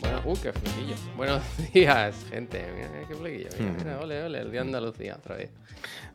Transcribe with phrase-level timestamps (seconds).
[0.00, 0.94] Bueno, uh, qué flequillo.
[1.16, 2.64] Buenos días, gente.
[2.74, 3.48] Mira, qué flequillo.
[3.58, 5.50] Mira, mira, ole, ole, el día de Andalucía otra vez.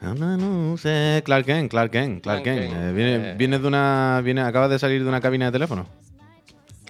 [0.01, 1.21] No, no, no sé.
[1.25, 2.73] Clark Kent, Clark Kent, Clark Kent.
[2.73, 3.35] Eh, viene, eh.
[3.35, 4.21] vienes de una.
[4.23, 5.87] Viene, acabas de salir de una cabina de teléfono.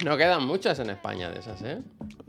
[0.03, 1.79] No quedan muchas en España de esas, ¿eh?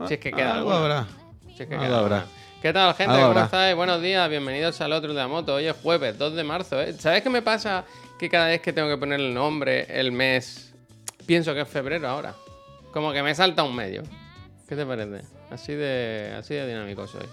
[0.07, 1.07] Si es que queda Algo habrá.
[1.55, 2.25] Si es que Algo queda habrá.
[2.61, 3.21] ¿Qué tal, gente?
[3.21, 3.75] ¿Cómo estáis?
[3.75, 5.55] Buenos días, bienvenidos al otro de la moto.
[5.55, 6.93] Hoy es jueves, 2 de marzo, ¿eh?
[6.93, 7.85] ¿Sabes qué me pasa?
[8.19, 10.73] Que cada vez que tengo que poner el nombre, el mes,
[11.25, 12.33] pienso que es febrero ahora.
[12.93, 14.03] Como que me salta un medio.
[14.67, 15.21] ¿Qué te parece?
[15.51, 17.25] Así de, así de dinámico soy.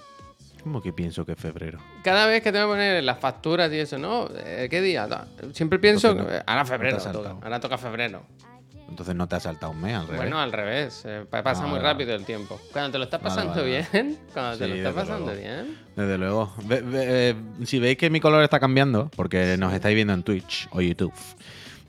[0.62, 1.78] ¿Cómo que pienso que es febrero?
[2.04, 4.28] Cada vez que tengo que poner las facturas y eso, ¿no?
[4.44, 5.08] Eh, ¿Qué día?
[5.52, 7.30] Siempre pienso, no- que ahora febrero, toca.
[7.42, 8.22] ahora toca febrero.
[8.92, 10.20] Entonces no te ha saltado un mes al revés.
[10.20, 12.60] Bueno, al revés, eh, pa- pasa Ah, muy vale, rápido el tiempo.
[12.72, 15.40] Cuando te lo estás pasando vale, bien, cuando te Sí, lo estás pasando luego.
[15.40, 15.78] bien.
[15.96, 16.52] Desde luego.
[16.64, 20.22] Ve- ve- eh, si veis que mi color está cambiando, porque nos estáis viendo en
[20.22, 21.12] Twitch o YouTube,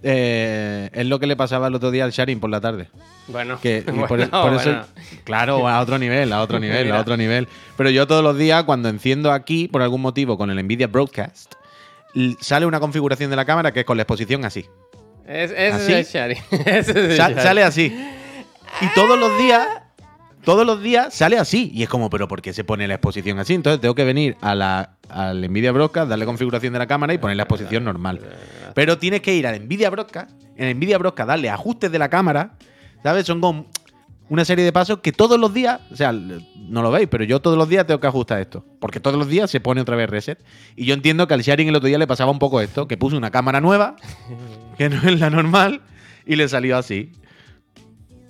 [0.01, 2.89] eh, es lo que le pasaba el otro día al Sharing por la tarde.
[3.27, 4.81] Bueno, Que, por, bueno, por eso,
[5.25, 7.47] claro, a otro nivel, a otro nivel, a otro nivel.
[7.77, 11.53] Pero yo todos los días, cuando enciendo aquí, por algún motivo, con el Nvidia Broadcast,
[12.41, 14.65] sale una configuración de la cámara que es con la exposición así.
[15.27, 15.93] Es, ese ¿Así?
[15.93, 16.33] es el Shari.
[16.65, 17.41] Ese es el Sa- Shari.
[17.41, 17.85] sale así.
[18.81, 19.65] Y todos los días,
[20.43, 21.71] todos los días sale así.
[21.73, 23.53] Y es como, pero ¿por qué se pone la exposición así?
[23.53, 27.17] Entonces tengo que venir a la, al Nvidia Broadcast, darle configuración de la cámara y
[27.19, 28.19] poner la exposición normal.
[28.73, 32.51] Pero tienes que ir al Nvidia Broadcast, en Nvidia Broadcast darle ajustes de la cámara,
[33.03, 33.25] ¿sabes?
[33.25, 33.67] Son como
[34.33, 37.39] una serie de pasos que todos los días, o sea, no lo veis, pero yo
[37.39, 38.65] todos los días tengo que ajustar esto.
[38.79, 40.43] Porque todos los días se pone otra vez reset.
[40.75, 42.97] Y yo entiendo que al sharing el otro día le pasaba un poco esto, que
[42.97, 43.95] puso una cámara nueva,
[44.79, 45.81] que no es la normal,
[46.25, 47.11] y le salió así.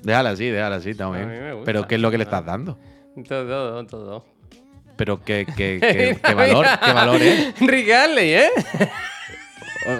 [0.01, 1.65] Déjala así, déjala así, me gusta.
[1.65, 2.77] Pero ¿qué es lo que le estás dando?
[3.25, 4.25] Todo, todo.
[4.97, 7.57] Pero qué, qué, qué- qué valor, qué valor es.
[7.61, 8.49] Rick ¿eh?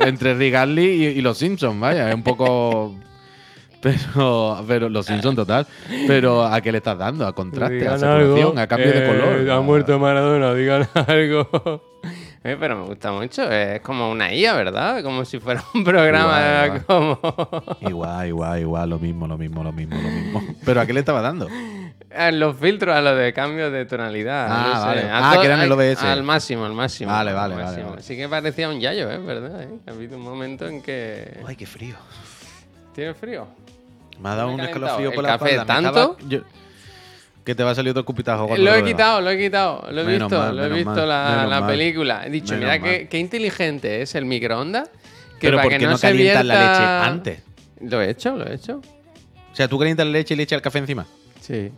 [0.02, 2.94] Entre Rick y los Simpsons, vaya, es un poco.
[3.84, 5.68] Pero, pero los Simpsons total.
[6.08, 7.28] Pero ¿a qué le estás dando?
[7.28, 7.76] ¿A contraste?
[7.76, 8.48] ¿A Digan saturación?
[8.50, 8.60] algo.
[8.62, 9.50] ¿A cambio de color?
[9.50, 11.92] Ha ¿A- muerto Maradona, digan algo.
[12.46, 13.50] Eh, pero me gusta mucho.
[13.52, 15.02] Es como una IA, ¿verdad?
[15.04, 17.20] Como si fuera un programa Igual, como.
[17.82, 20.44] Igual, igual, igual, lo mismo, lo mismo, lo mismo, lo mismo.
[20.66, 21.48] ¿Pero a qué le estaba dando?
[22.16, 24.48] A los filtros, a lo de cambio de tonalidad.
[24.50, 24.86] Ah, no sé.
[24.88, 25.02] vale.
[25.10, 26.04] A Ah, todo- que era en el OBS.
[26.04, 27.12] Al máximo, al máximo.
[27.12, 27.90] Vale, al vale, vale, máximo.
[27.92, 28.02] vale.
[28.04, 29.18] Sí que parecía un yayo, ¿eh?
[29.20, 29.64] ¿Verdad?
[29.64, 29.70] eh?
[29.88, 31.40] Ha habido un momento en que.
[31.48, 31.96] Ay, qué frío.
[32.94, 33.48] ¿Tiene frío?
[34.20, 35.74] Me ha dado Me un escalofrío el por la café espalda.
[35.74, 35.90] Tanto.
[36.18, 36.42] estaba- yo-
[37.44, 38.56] Que te va a salir otro cupitajo.
[38.56, 39.86] Lo he quitado, lo he quitado.
[39.92, 42.26] Lo he Menos visto, mal, lo he visto mal, la, película.
[42.26, 44.90] He dicho, Menos mira qué, qué inteligente es el microondas.
[45.40, 47.44] Que Pero para ¿por que no, se calientas la leche antes?
[47.82, 48.78] Lo he hecho, lo he hecho.
[49.52, 51.06] O sea, tú calientas la leche y le echas el café encima.
[51.42, 51.70] Sí.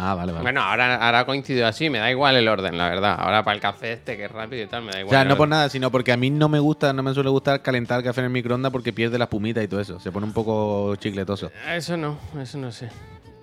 [0.00, 0.42] Ah, vale, vale.
[0.42, 3.16] Bueno, ahora, ahora ha coincidido así, me da igual el orden, la verdad.
[3.18, 5.10] Ahora para el café este que es rápido y tal, me da O igual.
[5.10, 7.30] sea, el no por nada, sino porque a mí no me gusta, no me suele
[7.30, 9.98] gustar calentar el café en el microondas porque pierde la espumita y todo eso.
[9.98, 11.50] Se pone un poco chicletoso.
[11.74, 12.90] Eso no, eso no sé.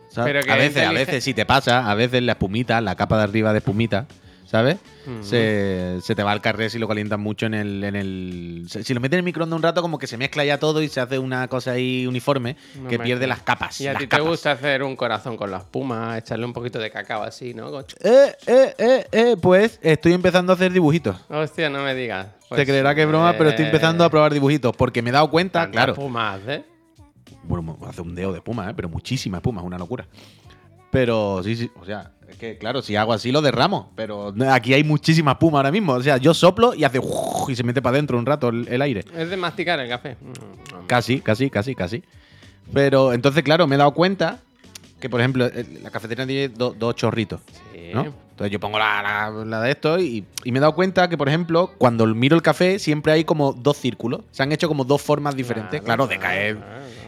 [0.09, 0.31] ¿sabes?
[0.31, 3.17] Pero que a veces, a veces si te pasa, a veces la espumita, la capa
[3.17, 4.05] de arriba de espumita,
[4.45, 4.77] ¿sabes?
[5.21, 8.65] Se, se te va al carré si lo calientas mucho en el, en el.
[8.67, 10.87] Si lo metes en el microondas un rato, como que se mezcla ya todo y
[10.87, 12.55] se hace una cosa ahí uniforme
[12.89, 13.79] que pierde las capas.
[13.81, 14.27] Y a ti te capas.
[14.27, 17.79] gusta hacer un corazón con la espuma, echarle un poquito de cacao así, ¿no?
[17.79, 17.83] Eh,
[18.47, 21.15] eh, eh, eh, pues estoy empezando a hacer dibujitos.
[21.29, 22.27] Hostia, no me digas.
[22.27, 25.09] Te Pues, creerá que es broma, pero estoy eh, empezando a probar dibujitos porque me
[25.09, 25.93] he dado cuenta, claro.
[25.93, 26.63] espuma hace.
[27.43, 28.73] Bueno, hace un dedo de espuma, ¿eh?
[28.75, 30.07] pero muchísima espuma, es una locura.
[30.91, 34.73] Pero sí, sí, o sea, es que claro, si hago así lo derramo, pero aquí
[34.73, 35.93] hay muchísima espuma ahora mismo.
[35.93, 36.99] O sea, yo soplo y hace
[37.47, 39.05] y se mete para adentro un rato el, el aire.
[39.15, 40.17] Es de masticar el café.
[40.21, 42.03] Mm, Casi, casi, casi, casi.
[42.73, 44.39] Pero entonces, claro, me he dado cuenta
[44.99, 45.47] que, por ejemplo,
[45.83, 47.41] la cafetería tiene do- dos chorritos,
[47.73, 47.91] Sí.
[47.93, 48.24] ¿no?
[48.35, 51.17] Entonces yo pongo la, la- la de esto y, y me he dado cuenta que,
[51.17, 54.21] por ejemplo, cuando miro el café siempre hay como dos círculos.
[54.31, 56.57] Se han hecho como dos formas diferentes, claro, de caer.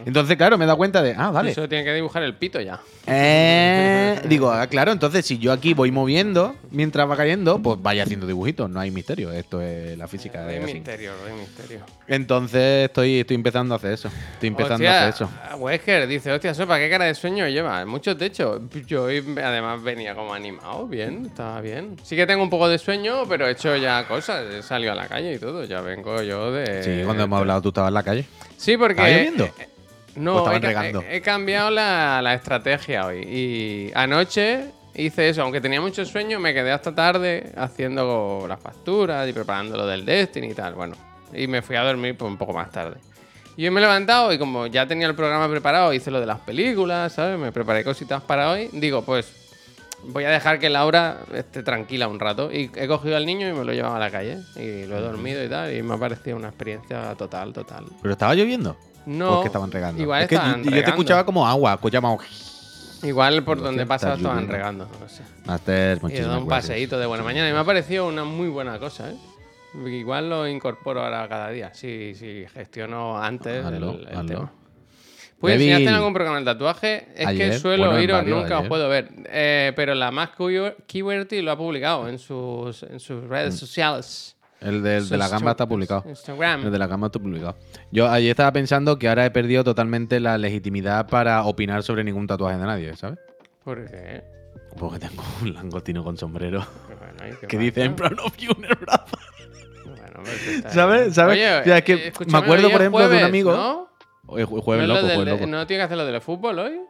[0.06, 1.50] Entonces, claro, me he dado cuenta de, ah, vale.
[1.50, 2.80] Eso tiene que dibujar el pito ya.
[3.06, 8.04] Eh, digo, ah, claro, entonces si yo aquí voy moviendo mientras va cayendo, pues vaya
[8.04, 9.30] haciendo dibujitos, no hay misterio.
[9.30, 11.80] Esto es la física No de hay misterio, no hay misterio.
[12.06, 14.08] Entonces estoy, estoy empezando a hacer eso.
[14.32, 15.30] Estoy empezando a hacer eso.
[15.58, 17.84] Wesker dice, hostia, Sopa, ¿qué cara de sueño lleva?
[17.84, 18.60] Mucho techo.
[18.86, 21.96] Yo además venía como animado, bien, estaba bien.
[22.02, 24.44] Sí que tengo un poco de sueño, pero he hecho ya cosas.
[24.52, 25.64] He salido a la calle y todo.
[25.64, 26.82] Ya vengo yo de...
[26.82, 28.24] Sí, cuando hemos hablado tú estabas en la calle.
[28.56, 28.92] Sí, porque...
[29.02, 29.44] ¿Estaba lloviendo?
[29.44, 29.68] eh,
[30.16, 33.18] ¿O No, he- he cambiado la, la estrategia hoy.
[33.22, 39.28] Y anoche hice eso, aunque tenía mucho sueño, me quedé hasta tarde haciendo las facturas
[39.28, 40.74] y preparando lo del Destiny y tal.
[40.74, 40.96] Bueno,
[41.32, 42.96] y me fui a dormir pues, un poco más tarde.
[43.56, 46.26] Y hoy me he levantado y como ya tenía el programa preparado, hice lo de
[46.26, 47.38] las películas, ¿sabes?
[47.38, 48.68] Me preparé cositas para hoy.
[48.72, 49.32] Digo, pues
[50.04, 52.52] voy a dejar que Laura esté tranquila un rato.
[52.52, 54.38] Y he cogido al niño y me lo he llevado a la calle.
[54.56, 55.74] Y lo he dormido y tal.
[55.74, 57.84] Y me ha parecido una experiencia total, total.
[58.02, 58.76] ¿Pero estaba lloviendo?
[59.06, 60.02] No, ¿O es que estaban regando?
[60.02, 62.16] igual es que yo, te escuchaba como agua, escuchaba.
[63.02, 65.22] Igual por donde ¿qué pasaba estás estaban regando, no sé.
[65.46, 66.70] Master, Y he dado muchísimas un gracias.
[66.70, 69.16] paseíto de buena mañana y me ha parecido una muy buena cosa, ¿eh?
[69.86, 74.26] Igual lo incorporo ahora cada día, si si gestiono antes Hazlo, el, el hazlo.
[74.26, 74.52] tema.
[75.40, 75.72] ¿Puedes Devil.
[75.72, 77.08] enseñarte algún programa de tatuaje?
[77.14, 79.08] Es Ayer, que suelo bueno, en varios nunca os puedo ver.
[79.30, 80.30] Eh, pero la más
[80.86, 83.58] Keywordty lo ha publicado en sus, en sus redes Mm.
[83.58, 84.34] sociales.
[84.60, 86.02] El de, el de la gamba está publicado.
[86.08, 86.64] Instagram.
[86.66, 87.56] El de la gamba está publicado.
[87.92, 92.26] Yo ayer estaba pensando que ahora he perdido totalmente la legitimidad para opinar sobre ningún
[92.26, 93.20] tatuaje de nadie, ¿sabes?
[93.62, 94.24] ¿Por qué?
[94.76, 98.36] Porque tengo un langostino con sombrero Pues bueno, ¿y qué que dice en plan of
[98.36, 99.16] you en el brazo.
[99.84, 101.14] Bueno, pues ¿Sabes?
[101.14, 101.36] ¿Sabes?
[101.36, 103.87] Oye, O sea, es que eh, me acuerdo, por ejemplo, de un amigo- ¿no?
[104.28, 105.46] ¿No, jueves es lo loco, del- jueves loco.
[105.46, 106.80] ¿No tiene que hacer lo del fútbol hoy?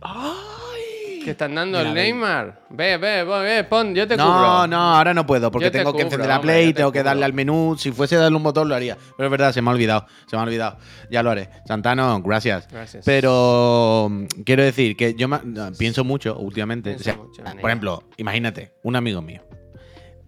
[0.00, 1.20] ¡Ay!
[1.24, 1.94] Que están dando Mira, el.
[1.94, 2.64] Neymar.
[2.68, 4.66] Ve, ve, ve, ve, pon, yo te No, cubro.
[4.66, 6.72] no, ahora no puedo porque Yo te tengo que cubro, encender la hombre, Play, te
[6.74, 7.76] tengo que darle al menú.
[7.78, 8.98] Si fuese darle un botón lo haría.
[9.16, 10.06] Pero es verdad, se me ha olvidado.
[10.26, 10.76] Se me ha olvidado.
[11.10, 11.48] Ya lo haré.
[11.66, 12.68] Santano, gracias.
[12.70, 13.06] Gracias.
[13.06, 15.40] Pero mm, quiero decir que yo no,
[15.78, 16.90] pienso mucho últimamente.
[16.90, 19.42] Piensa O sea, mucho en por ejemplo, imagínate, un amigo mío.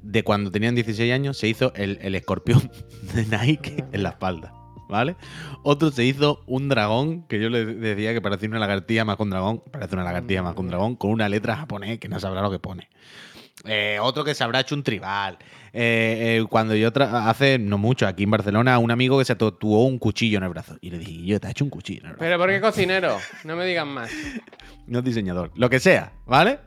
[0.00, 2.70] De cuando tenían 16 años se hizo el, el escorpión
[3.14, 4.54] de Nike en la espalda.
[4.88, 5.16] ¿Vale?
[5.62, 9.30] Otro se hizo un dragón, que yo le decía que parecía una lagartija más un
[9.30, 9.62] dragón.
[9.70, 12.58] Parece una lagartija más un dragón, con una letra japonés que no sabrá lo que
[12.58, 12.88] pone.
[13.64, 15.38] Eh, otro que se habrá hecho un tribal.
[15.72, 19.84] Eh, eh, cuando yo hace no mucho aquí en Barcelona, un amigo que se tatuó
[19.84, 20.76] un cuchillo en el brazo.
[20.80, 22.24] Y le dije, yo te he hecho un cuchillo en el brazo.
[22.24, 23.18] Pero ¿por qué cocinero?
[23.44, 24.10] No me digan más.
[24.86, 25.50] No es diseñador.
[25.56, 26.60] Lo que sea, ¿vale?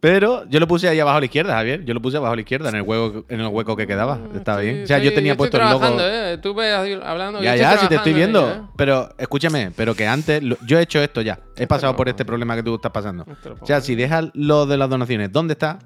[0.00, 1.84] Pero yo lo puse ahí abajo a la izquierda, Javier.
[1.84, 4.20] Yo lo puse abajo a la izquierda, en el hueco, en el hueco que quedaba.
[4.34, 4.84] Estaba Estoy- bien.
[4.84, 5.84] O sea, yo tenía puesto el logo.
[6.00, 6.38] ¿eh?
[6.40, 6.72] Tú ves
[7.02, 7.42] hablando.
[7.42, 8.48] Ya, ya, si te estoy viendo.
[8.48, 8.60] ¿eh?
[8.76, 11.40] Pero escúchame, pero que antes lo- yo he hecho esto ya.
[11.56, 13.26] He pasado por este problema que tú estás pasando.
[13.60, 15.80] O sea, si dejas lo de las donaciones, ¿dónde está?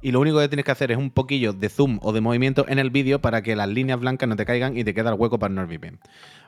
[0.00, 2.66] Y lo único que tienes que hacer es un poquillo de zoom o de movimiento
[2.68, 5.16] en el vídeo para que las líneas blancas no te caigan y te queda el
[5.18, 5.98] hueco para NordVPN.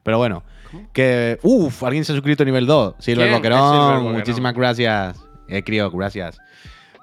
[0.04, 0.44] Pero bueno,
[0.92, 1.40] que.
[1.42, 2.94] Uf, alguien se ha suscrito a nivel 2.
[3.00, 3.32] Silver.
[3.32, 5.18] Boquerón, muchísimas gracias.
[5.48, 6.38] Eh, Crio, gracias.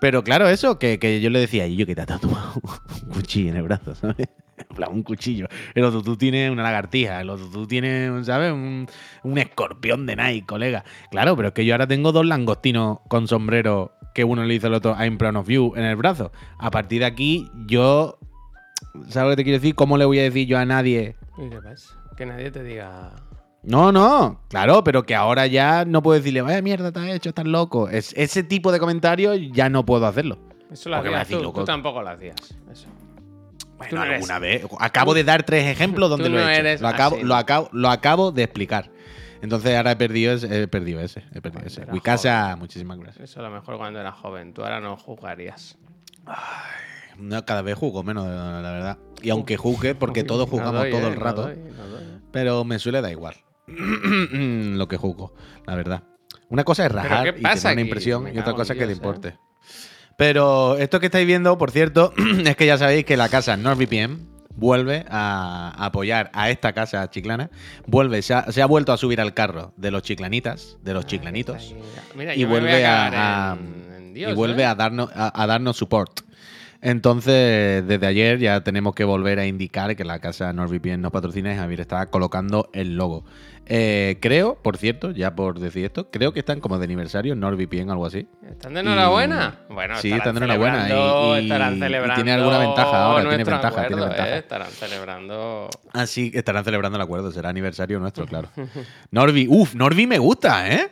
[0.05, 2.61] Pero claro, eso, que, que yo le decía, y yo que te has tatuado
[3.07, 4.27] un cuchillo en el brazo, ¿sabes?
[4.87, 5.47] Un cuchillo.
[5.73, 8.53] El otro tú tienes una lagartija, el otro tú tienes, ¿sabes?
[8.53, 8.85] Un,
[9.23, 10.85] un escorpión de Nike, colega.
[11.09, 14.67] Claro, pero es que yo ahora tengo dos langostinos con sombrero que uno le hizo
[14.67, 16.31] al otro I'm proud of you en el brazo.
[16.59, 18.19] A partir de aquí, yo.
[19.09, 19.73] ¿Sabes lo que te quiero decir?
[19.73, 21.15] ¿Cómo le voy a decir yo a nadie?
[21.39, 21.95] ¿Y qué pasa?
[22.15, 23.11] Que nadie te diga.
[23.65, 27.29] No, no, claro, pero que ahora ya no puedo decirle, vaya mierda, te has hecho,
[27.29, 27.89] estás loco.
[27.89, 30.37] Es, ese tipo de comentarios ya no puedo hacerlo.
[30.71, 31.41] Eso lo hacías tú.
[31.41, 31.59] loco.
[31.61, 32.35] Tú tampoco lo hacías.
[32.71, 32.87] Eso.
[33.77, 34.65] Bueno, eres- alguna vez.
[34.79, 36.59] Acabo de dar tres ejemplos donde lo he no hecho.
[36.59, 38.91] eres lo, acabo, lo, acabo, lo acabo de explicar.
[39.41, 40.63] Entonces ahora he perdido ese.
[40.63, 41.21] He perdido ese.
[41.33, 41.81] He perdido Cuando ese.
[41.81, 43.29] era Wicasa, muchísimas gracias.
[43.31, 44.53] Eso a lo mejor cuando eras joven.
[44.53, 45.77] Tú ahora no jugarías.
[47.17, 48.97] No, cada vez jugo menos, la verdad.
[49.21, 51.41] Y aunque jugue, porque todos no jugamos doy, todo eh, el no rato.
[51.43, 52.03] doy, no doy.
[52.31, 53.35] Pero me suele dar igual.
[54.77, 55.33] lo que jugo,
[55.65, 56.03] la verdad.
[56.49, 59.01] Una cosa es rajar y tener una impresión y otra cosa es que Dios, eh.
[59.01, 59.37] importe.
[60.17, 62.13] Pero esto que estáis viendo, por cierto,
[62.45, 67.49] es que ya sabéis que la casa NordVPN vuelve a apoyar a esta casa chiclana.
[67.87, 71.05] Vuelve, se ha, se ha vuelto a subir al carro de los chiclanitas, de los
[71.05, 71.55] chiclanitos.
[71.57, 71.81] Ahí,
[72.15, 74.67] Mira, y vuelve a, cagar a- en- en Dios, y vuelve ¿eh?
[74.67, 76.21] a darnos a, a darnos support.
[76.87, 81.51] Entonces, desde ayer ya tenemos que volver a indicar que la casa NordVPN nos patrocina
[81.51, 83.25] y Javier está colocando el logo.
[83.65, 87.89] Eh, creo, por cierto, ya por decir esto, creo que están como de aniversario NordVPN,
[87.89, 88.27] algo así.
[88.47, 89.61] ¿Están de enhorabuena?
[89.67, 92.15] Bueno, Sí, están de enhorabuena y- y- estarán y celebrando.
[92.15, 94.29] tiene alguna ventaja ahora, tiene ventaja, tiene ventaja.
[94.35, 94.37] ¿eh?
[94.37, 95.69] Estarán celebrando.
[95.91, 98.49] Así que estarán celebrando el acuerdo, será aniversario nuestro, claro.
[99.09, 100.91] Norby, uff, Norby me gusta, ¿eh?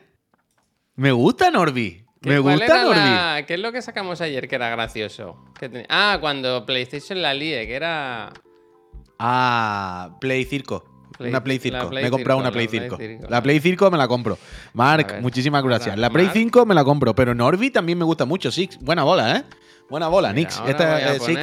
[0.95, 2.02] Me gusta Norby.
[2.24, 2.96] ¿Qué- Me gusta Norby.
[3.00, 5.38] la- ¿Qué es lo que sacamos ayer que era gracioso?
[5.60, 8.32] Que ten- Ah, cuando PlayStation la lie, que era.
[9.20, 10.84] Ah, Play Circo.
[11.18, 11.89] Play- una Play la Circo.
[11.89, 13.30] Play me he comprado Circo, una Play la Play Circo.
[13.30, 14.38] La Play Circo me la compro.
[14.74, 15.89] Mark, muchísimas gracias.
[15.89, 16.38] ahora, La Play Mark.
[16.38, 18.51] 5 me la compro, pero Norby también me gusta mucho.
[18.51, 19.44] Six, buena bola, ¿eh?
[19.89, 20.58] Buena bola, Mira, Nix.
[20.58, 21.39] ahora Esta eh, Six.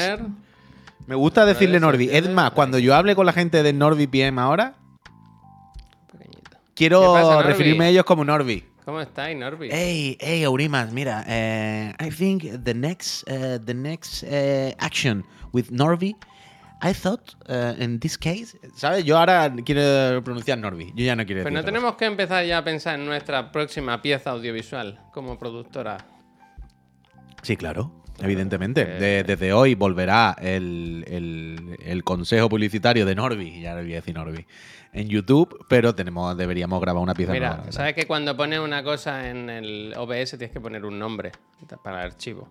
[1.06, 2.04] Me gusta decirle de Norby.
[2.06, 4.74] Es secciones, más, cuando yo hable con la gente de NordVPN ahora,
[6.12, 6.50] Pequeñito.
[6.74, 7.48] quiero ¿Qué pasa, Norby?
[7.48, 8.64] referirme a ellos como Norby.
[8.84, 9.68] ¿Cómo estáis, Norby?
[9.70, 15.70] Hey, hey, Aurimas, mira, eh, I think the next, uh, the next uh, action with
[15.70, 16.16] Norby,
[16.82, 19.04] I thought uh, in this case, ¿sabes?
[19.04, 21.58] Yo ahora quiero pronunciar Norby, yo ya no quiero Pues decir.
[21.60, 25.98] no tenemos que empezar ya a pensar en nuestra próxima pieza audiovisual como productora.
[27.42, 28.84] Sí, claro, evidentemente.
[28.86, 33.96] De- desde hoy volverá el, el- el consejo publicitario de Norby, ya le voy a
[33.96, 34.46] decir Norby,
[34.92, 37.72] en YouTube, pero tenemos, deberíamos grabar una pieza Mira, nueva.
[37.72, 41.32] ¿sabes que cuando pones una cosa en el OBS tienes que poner un nombre
[41.84, 42.48] para el archivo?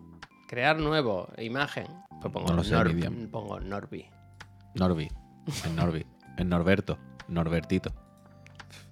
[0.47, 1.85] Crear nuevo, imagen.
[2.21, 3.27] Pues pongo, No lo sé, Nor- Miriam.
[3.29, 4.05] pongo Norby.
[4.75, 5.07] Norby,
[5.65, 6.05] en Norby,
[6.37, 7.91] en Norberto, Norbertito.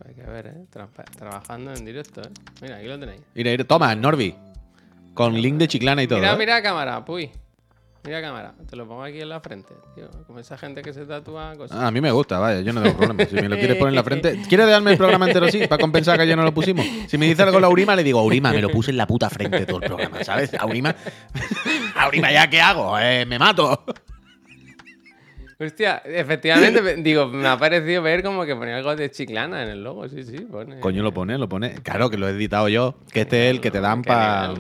[0.05, 0.65] Hay que ver, ¿eh?
[0.71, 2.29] Tra- trabajando en directo, ¿eh?
[2.61, 3.21] Mira, aquí lo tenéis.
[3.35, 4.35] Mira, mira, toma, Norby.
[5.13, 6.19] Con link de chiclana y todo.
[6.19, 6.37] Mira, ¿eh?
[6.37, 7.31] mira cámara, puy.
[8.05, 8.53] Mira cámara.
[8.69, 10.09] Te lo pongo aquí en la frente, tío.
[10.27, 11.77] Como esa gente que se tatúa cosas.
[11.77, 13.25] Ah, a mí me gusta, vaya, yo no tengo problema.
[13.25, 14.41] Si me lo quieres poner en la frente.
[14.47, 15.67] ¿Quieres darme el programa entero así?
[15.67, 16.85] Para compensar que ayer no lo pusimos.
[17.07, 19.29] Si me dice algo la Aurima, le digo, Aurima, me lo puse en la puta
[19.29, 20.53] frente todo el programa, ¿sabes?
[20.53, 20.95] Aurima.
[21.97, 22.97] Aurima, ¿ya qué hago?
[22.99, 23.83] Eh, me mato.
[25.59, 29.69] Hostia, efectivamente, me- digo, me ha parecido ver como que ponía algo de chiclana en
[29.69, 30.07] el logo.
[30.07, 30.79] Sí, sí, pone.
[30.79, 31.73] Coño, lo pone, lo pone.
[31.81, 32.95] Claro que lo he editado yo.
[33.11, 34.53] Que este es el que te dan para.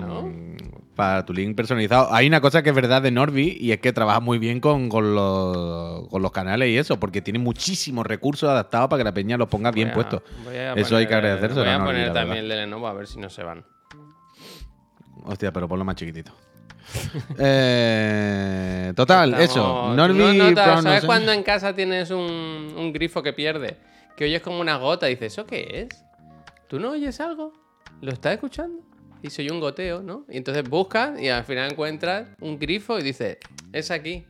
[0.97, 2.13] Para tu link personalizado.
[2.13, 4.89] Hay una cosa que es verdad de Norby y es que trabaja muy bien con,
[4.89, 9.13] con los, con los canales y eso, porque tiene muchísimos recursos adaptados para que la
[9.13, 10.23] peña los ponga bien a- puestos.
[10.75, 13.19] Eso hay que agradecérselo Voy a Norby, poner también el de Lenovo a ver si
[13.19, 13.63] no se van.
[15.23, 16.31] Hostia, pero ponlo más chiquitito.
[17.39, 19.87] Eh, total, Estamos- eso.
[19.89, 21.05] ¿Tú Norby no no ¿Sabes sé.
[21.07, 23.77] cuando en casa tienes un, un grifo que pierde?
[24.15, 26.03] Que oyes como una gota y dices, ¿eso qué es?
[26.67, 27.53] ¿Tú no oyes algo?
[28.01, 28.79] ¿Lo estás escuchando?
[29.21, 30.25] Y soy un goteo, ¿no?
[30.29, 33.37] Y entonces buscas y al final encuentras un grifo y dices,
[33.73, 34.25] es aquí.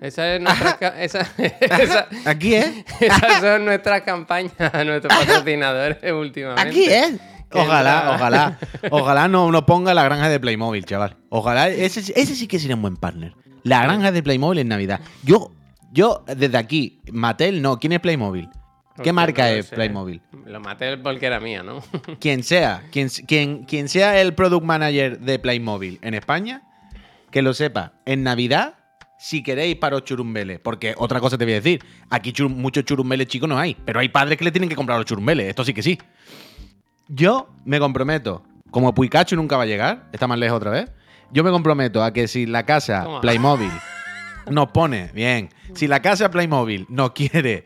[0.00, 0.70] Esa es nuestra,
[1.02, 2.84] esa, esa- Aquí es.
[3.00, 6.68] esas son nuestras campañas, nuestros patrocinadores últimamente.
[6.68, 7.12] Aquí es.
[7.50, 8.58] Que Ojalá, ojalá.
[8.90, 11.16] Ojalá no nos ponga la granja de Playmobil, chaval.
[11.28, 11.68] Ojalá.
[11.68, 13.34] Ese, ese sí que sería un buen partner.
[13.62, 15.00] La granja de Playmobil en Navidad.
[15.22, 15.52] Yo,
[15.92, 17.78] yo, desde aquí, Mattel, no.
[17.78, 18.48] ¿Quién es Playmobil?
[19.02, 19.74] ¿Qué marca no es sé.
[19.74, 20.20] Playmobil?
[20.46, 21.82] Lo maté porque era mía, ¿no?
[22.20, 26.62] Quien sea, quien, quien, quien sea el product manager de Playmobil en España,
[27.30, 27.94] que lo sepa.
[28.06, 28.74] En Navidad,
[29.18, 32.84] si queréis para los churumbeles, porque otra cosa te voy a decir, aquí chur- muchos
[32.84, 35.64] churumbeles chicos no hay, pero hay padres que le tienen que comprar los churumbeles, esto
[35.64, 35.98] sí que sí.
[37.08, 40.90] Yo me comprometo, como Puicacho nunca va a llegar, está más lejos otra vez,
[41.32, 43.20] yo me comprometo a que si la casa Toma.
[43.20, 43.70] Playmobil
[44.50, 47.64] nos pone, bien, si la casa Playmobil nos quiere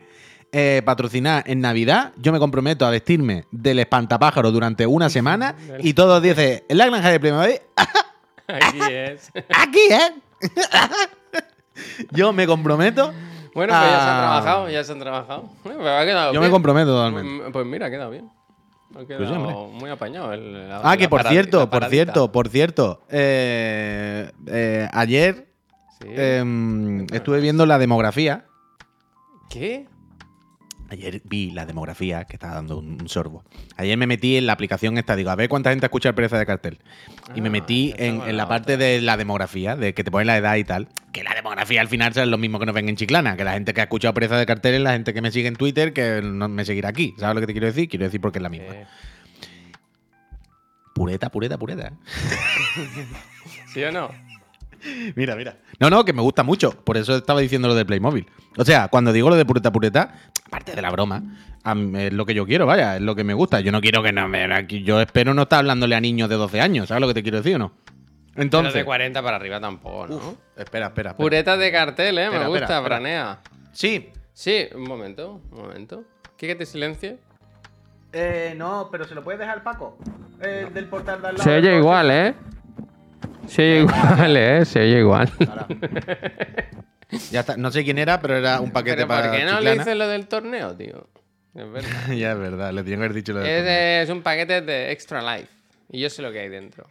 [0.51, 5.93] eh, patrocinar en Navidad, yo me comprometo a vestirme del espantapájaro durante una semana y
[5.93, 7.59] todos dicen, en la granja de Playmobil,
[8.47, 9.31] Aquí es.
[9.55, 10.13] aquí, ¿eh?
[12.11, 13.13] yo me comprometo.
[13.53, 15.49] Bueno, pues ya se han trabajado, ya se han trabajado.
[15.63, 17.49] Pero ha quedado Yo me comprometo totalmente.
[17.49, 18.29] Mm, Pues mira, ha quedado bien.
[18.99, 19.79] Ha quedado sí, hombre.
[19.79, 20.33] muy apañado.
[20.33, 25.47] el- la- Ah, que por cierto, por cierto, por cierto, eh, eh, ayer
[26.01, 26.07] Sí.
[26.15, 28.45] em, estuve viendo la demografía.
[29.49, 29.87] ¿Qué?
[30.91, 33.43] Ayer vi la demografía que estaba dando un, un sorbo.
[33.77, 36.37] Ayer me metí en la aplicación esta, digo, a ver cuánta gente escucha el pereza
[36.39, 36.79] de cartel.
[37.35, 40.27] Y me Ah, metí en, en la parte de la demografía, de que te ponen
[40.27, 40.87] la edad y tal.
[41.11, 43.53] Que la demografía al final es lo mismo que nos ven en Chiclana, que la
[43.53, 45.93] gente que ha escuchado pereza de cartel es la gente que me sigue en Twitter,
[45.93, 47.13] que no me seguirá aquí.
[47.19, 47.87] ¿Sabes lo que te quiero decir?
[47.87, 48.73] Quiero decir porque es la misma.
[48.73, 48.85] Eh,
[50.95, 51.93] Pureta, pureta, pureta.
[53.73, 54.09] ¿Sí o no?
[55.15, 55.57] Mira, mira.
[55.79, 56.71] No, no, que me gusta mucho.
[56.71, 58.25] Por eso estaba diciendo lo de Playmobil.
[58.57, 60.13] O sea, cuando digo lo de pureta, pureta,
[60.45, 61.21] aparte de la broma,
[61.97, 63.59] es lo que yo quiero, vaya, es lo que me gusta.
[63.59, 64.43] Yo no quiero que no me.
[64.53, 67.23] aquí- Yo espero no estar hablándole a niños de 12 años, ¿sabes lo que te
[67.23, 67.71] quiero decir o no?
[68.33, 68.73] Pero Entonces.
[68.73, 70.15] de 40 para arriba tampoco, ¿no?
[70.55, 70.87] Espera, espera.
[70.87, 71.17] espera.
[71.17, 72.23] Pureta de cartel, ¿eh?
[72.25, 72.99] Espera, me gusta, espera, espera.
[72.99, 73.39] branea.
[73.73, 74.09] Sí.
[74.33, 76.03] Sí, un momento, un momento.
[76.37, 77.17] ¿Quieres que te silencie?
[78.13, 79.97] Eh, no, pero se lo puedes dejar Paco.
[80.39, 82.33] del portal de al Se oye igual, ¿eh?
[83.49, 84.65] Se oye igual, ¿eh?
[84.65, 85.31] Se oye igual.
[87.31, 87.57] Ya está.
[87.57, 89.29] No sé quién era, pero era un paquete Pero para.
[89.29, 91.07] ¿por qué no le dices lo del torneo, tío?
[91.55, 92.07] Es verdad.
[92.15, 94.01] ya es verdad, le tenía que haber dicho lo de.
[94.01, 95.49] es, es un paquete de Extra Life.
[95.91, 96.85] Y yo sé lo que hay dentro.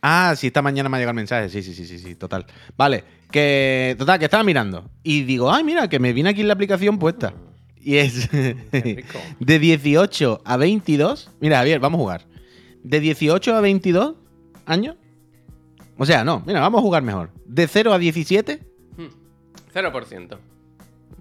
[0.00, 1.48] Ah, sí, esta mañana me ha llegado el mensaje.
[1.48, 2.46] Sí, sí, sí, sí, sí, total.
[2.76, 3.96] Vale, que.
[3.98, 4.88] Total, que estaba mirando.
[5.02, 7.34] Y digo, ay, mira, que me viene aquí la aplicación puesta.
[7.76, 8.30] Y es.
[8.70, 11.30] de 18 a 22.
[11.40, 12.24] Mira, Javier, vamos a jugar.
[12.84, 14.14] De 18 a 22
[14.66, 14.96] años.
[16.02, 17.30] O sea, no, mira, vamos a jugar mejor.
[17.46, 18.58] De 0 a 17.
[18.96, 19.06] Hmm.
[19.72, 20.36] 0%.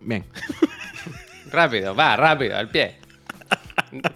[0.01, 0.25] Bien.
[1.51, 2.95] Rápido, va, rápido, al pie.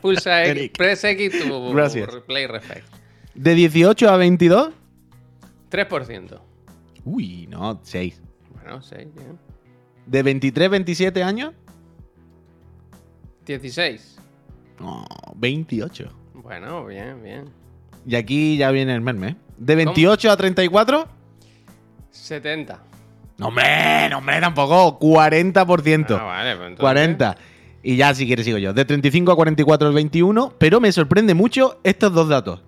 [0.02, 2.10] Pulsa X, press X tu Gracias.
[2.26, 2.84] play refresh.
[3.36, 4.74] De 18 a 22.
[5.70, 6.42] 3%.
[7.04, 8.24] Uy, no, 6.
[8.56, 9.38] Bueno, 6, bien.
[10.08, 11.54] De 23 a 27 años.
[13.46, 14.18] 16.
[14.80, 15.06] No,
[15.36, 16.12] 28.
[16.34, 17.65] Bueno, bien, bien.
[18.08, 19.30] Y aquí ya viene el merme.
[19.30, 19.36] ¿eh?
[19.58, 21.08] De 28 a 34.
[22.12, 22.80] 70.
[23.38, 25.00] No, hombre, no, hombre, tampoco.
[25.00, 26.18] 40%.
[26.20, 27.38] Ah, vale, pues entonces- 40.
[27.84, 28.74] Y ya, si quieres, sigo yo.
[28.74, 30.54] De 35 a 44 el 21.
[30.58, 32.62] Pero me sorprende mucho estos dos datos.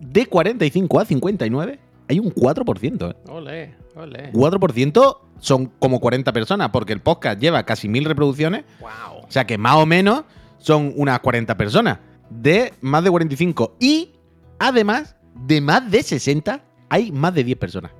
[0.00, 1.78] De 45 a 59
[2.08, 3.10] hay un 4%.
[3.10, 3.16] ¿eh?
[3.28, 4.32] Ole, ole.
[4.32, 8.64] 4% son como 40 personas, porque el podcast lleva casi mil reproducciones.
[8.80, 9.24] Wow.
[9.28, 10.24] O sea que más o menos
[10.58, 11.98] son unas 40 personas.
[12.30, 13.76] De más de 45.
[13.78, 14.10] Y
[14.58, 17.92] además, de más de 60, hay más de 10 personas.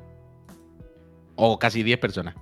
[1.34, 2.34] O casi 10 personas.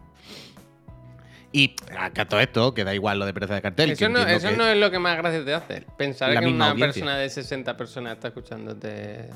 [1.52, 3.90] Y acá todo esto, que da igual lo de pereza de cartel.
[3.92, 5.86] Eso, que no, eso que- no es lo que más gracia te hace.
[5.96, 6.86] Pensar que una audiencia.
[6.86, 9.30] persona de 60 personas está escuchándote.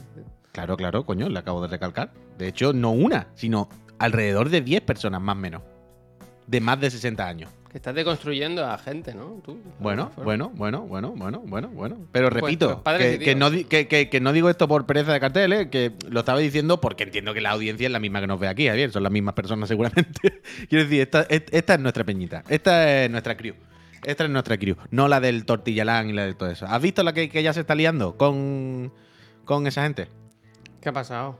[0.50, 2.12] Claro, claro, coño, le acabo de recalcar.
[2.36, 3.68] De hecho, no una, sino
[4.00, 5.62] alrededor de 10 personas más o menos.
[6.48, 7.50] De más de 60 años.
[7.70, 9.40] Que estás deconstruyendo a gente, ¿no?
[9.44, 11.96] Tú, Bueno, bueno, bueno, bueno, bueno, bueno, bueno.
[12.12, 15.12] Pero Pues, repito, pues, que, no, di- que, que- que no digo esto por pereza
[15.12, 15.68] de cartel, ¿eh?
[15.68, 18.48] que lo estaba diciendo porque entiendo que la audiencia es la misma que nos ve
[18.48, 18.90] aquí, Javier.
[18.90, 20.40] Son las mismas personas seguramente.
[20.70, 22.42] Quiero decir, esta, es nuestra peñita.
[22.48, 23.54] Esta es nuestra crew.
[24.02, 24.76] Esta es nuestra crew.
[24.90, 26.64] No la del tortillalán y la de todo eso.
[26.66, 28.92] ¿Has visto la que, que ya se está liando con,
[29.44, 30.08] con esa gente?
[30.80, 31.38] ¿Qué ha pasado?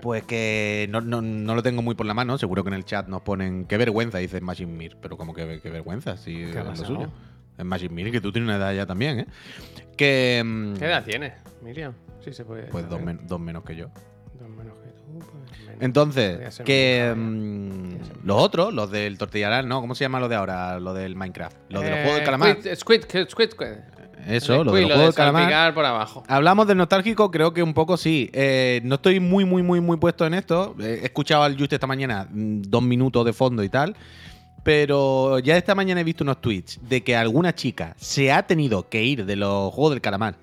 [0.00, 2.38] Pues que no, no- no lo tengo muy por la mano.
[2.38, 4.96] Seguro que en el chat nos ponen qué vergüenza, dice Machine Mir.
[5.00, 7.10] Pero como que qué vergüenza, si ha es lo suyo.
[7.56, 9.26] Es Machine Mir, que tú tienes una edad ya también, ¿eh?
[9.96, 10.42] Que.
[10.44, 11.92] mm, ¿Qué edad tienes, Miriam?
[12.24, 12.64] Sí se puede.
[12.64, 13.88] Pues dos, men- dos menos que yo.
[14.38, 15.82] Dos menos que tú, pues menos.
[15.82, 19.80] Entonces, que mm, los otros, los del tortillarán, ¿no?
[19.80, 20.78] ¿Cómo se llama lo de ahora?
[20.78, 21.56] Lo del Minecraft.
[21.70, 22.56] Lo de los Eh, juegos del calamar.
[22.76, 23.68] Squid, squid, squid, squid,
[24.28, 25.42] Eso, lo de los juegos calamar.
[25.44, 26.22] salpicar por abajo.
[26.28, 28.28] Hablamos del nostálgico, creo que un poco sí.
[28.32, 30.76] Eh, no estoy muy, muy, muy, muy puesto en esto.
[30.80, 33.96] Eh, He escuchado al Just esta mañana mm, dos minutos de fondo y tal.
[34.62, 38.88] Pero ya esta mañana he visto unos tweets de que alguna chica se ha tenido
[38.88, 40.36] que ir de los juegos del calamar.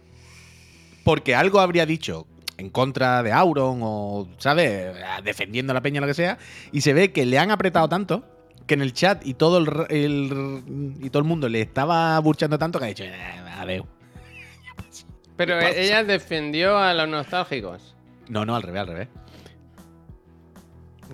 [1.04, 2.26] Porque algo habría dicho
[2.58, 4.96] en contra de Auron o, ¿sabes?
[5.24, 6.40] Defendiendo a la peña o lo que sea.
[6.72, 8.24] Y se ve que le han apretado tanto
[8.68, 12.58] que en el chat y todo el, el- y todo el mundo le estaba burchando
[12.58, 13.14] tanto que ha dicho, "Eh,
[13.58, 13.86] adiós.
[15.38, 17.96] Pero ella defendió a los nostálgicos.
[18.30, 19.08] No, no, al revés, al revés.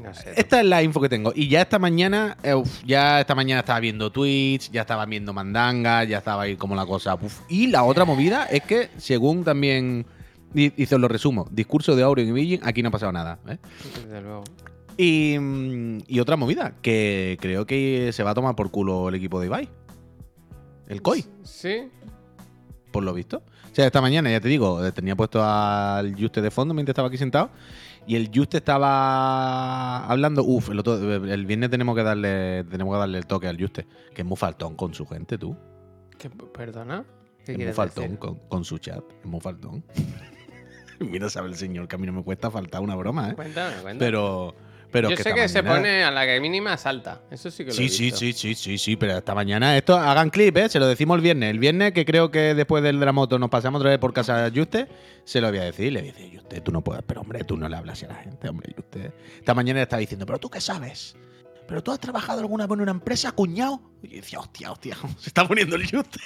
[0.02, 0.32] No sé.
[0.38, 1.34] Esta es la info que tengo.
[1.36, 5.34] Y ya esta mañana, eh, uf, ya esta mañana estaba viendo tweets, ya estaba viendo
[5.34, 7.16] mandangas, ya estaba ahí como la cosa.
[7.16, 7.42] uf.
[7.50, 10.06] Y la otra movida es que, según también
[10.54, 13.40] hizo lo resumo, discurso de Auron y Beijing, aquí no ha pasado nada.
[13.48, 13.58] ¿eh?
[13.96, 14.44] Desde luego.
[14.98, 19.16] Y, mm, y otra movida, que creo que se va a tomar por culo el
[19.16, 19.70] equipo de Ibai.
[20.88, 21.90] El COI, Sí.
[22.92, 23.38] por lo visto.
[23.72, 27.08] O sea, esta mañana, ya te digo, tenía puesto al Juste de fondo mientras estaba
[27.08, 27.50] aquí sentado.
[28.06, 30.44] Y el Juste estaba hablando.
[30.44, 33.86] Uf, el, otro- el viernes tenemos que darle tenemos que darle el toque al Juste.
[34.14, 35.56] Que es muy faltón con su gente, tú.
[36.18, 37.06] ¿Qué, ¿Perdona?
[37.46, 39.04] ¿Qué Es muy faltón con, con su chat.
[39.22, 39.84] Es muy faltón.
[41.00, 43.36] Mira, sabe el señor que a mí no me cuesta faltar una broma, ¿eh?
[43.36, 44.00] Cuéntame, cuéntame.
[44.00, 44.54] Pero.
[44.92, 47.22] Pero Yo que sé que se pone a la que mínima salta.
[47.32, 48.20] Eso sí que lo Sí, sí, visto.
[48.20, 50.70] sí, sí, sí, sí, pero esta mañana esto, hagan clip, ¿eh?
[50.70, 51.50] Se lo decimos el viernes.
[51.50, 54.14] El viernes, que creo que después del de la moto nos pasamos otra vez por
[54.14, 54.88] casa de Juste,
[55.24, 55.92] se lo voy a decir.
[55.94, 58.50] Le dice, Juste, tú no puedes, pero hombre, tú no le hablas a la gente,
[58.50, 59.12] hombre, Juste.
[59.40, 61.16] Esta mañana le estaba diciendo, pero tú qué sabes.
[61.68, 63.82] ¿Pero tú has trabajado alguna vez en una empresa, cuñado?
[64.04, 66.20] Y yo decía, hostia, hostia, se está poniendo el Juste.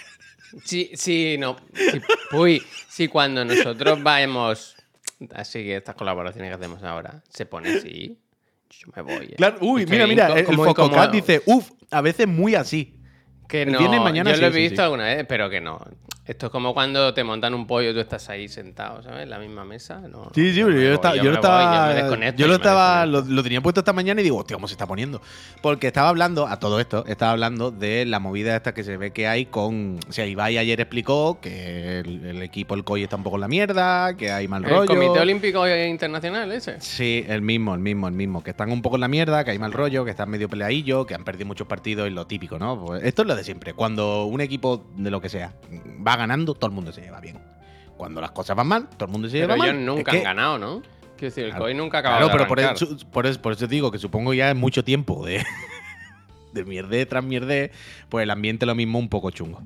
[0.64, 1.58] Sí, sí, no.
[1.74, 2.02] Sí,
[2.32, 4.76] uy, sí, cuando nosotros vamos.
[5.34, 8.18] Así que estas colaboraciones que hacemos ahora se pone así.
[8.70, 9.26] Yo me voy.
[9.26, 9.36] ¿eh?
[9.38, 12.96] Claro, uy, mira, mira, el, Fococat dice, uff, a veces muy así.
[13.48, 15.80] Que no, mañana yo lo he visto alguna vez, pero que no.
[16.26, 19.24] Esto es como cuando te montan un pollo y tú estás ahí sentado, ¿sabes?
[19.24, 20.02] En la misma mesa.
[20.10, 22.32] No, Sí, sí, yo yo, estaba, yo lo estaba.
[22.36, 23.06] Yo lo estaba.
[23.06, 25.22] Lo, tenía puesto esta mañana y digo, hostia, ¿cómo se está poniendo?
[25.62, 29.12] Porque estaba hablando, a todo esto, estaba hablando de la movida esta que se ve
[29.12, 30.00] que hay con.
[30.10, 33.42] O sea, Ibai ayer explicó que el, el equipo, el COI está un poco en
[33.42, 34.88] la mierda, que hay mal ¿El rollo.
[34.88, 36.82] Comité Olímpico Internacional ese?
[36.82, 38.42] Sí, el mismo, el mismo, el mismo.
[38.42, 41.06] Que están un poco en la mierda, que hay mal rollo, que están medio peleadillo,
[41.06, 42.84] que han perdido muchos partidos y lo típico, ¿no?
[42.84, 43.74] Pues esto es lo de siempre.
[43.74, 45.54] Cuando un equipo de lo que sea
[46.06, 47.38] va ganando, todo el mundo se lleva bien.
[47.98, 49.86] Cuando las cosas van mal, todo el mundo se Pero lleva ellos mal.
[49.86, 50.82] nunca Es han que- ganado, ¿no?
[51.18, 51.64] Quiero decir, el Claro.
[51.66, 53.98] COI nunca ha acabado Claro, de pero por eso, por, eso, por eso digo que
[54.00, 55.44] supongo ya es mucho tiempo de,
[56.54, 57.72] de mierde tras mierde,
[58.10, 59.64] pues el ambiente lo mismo un poco chungo.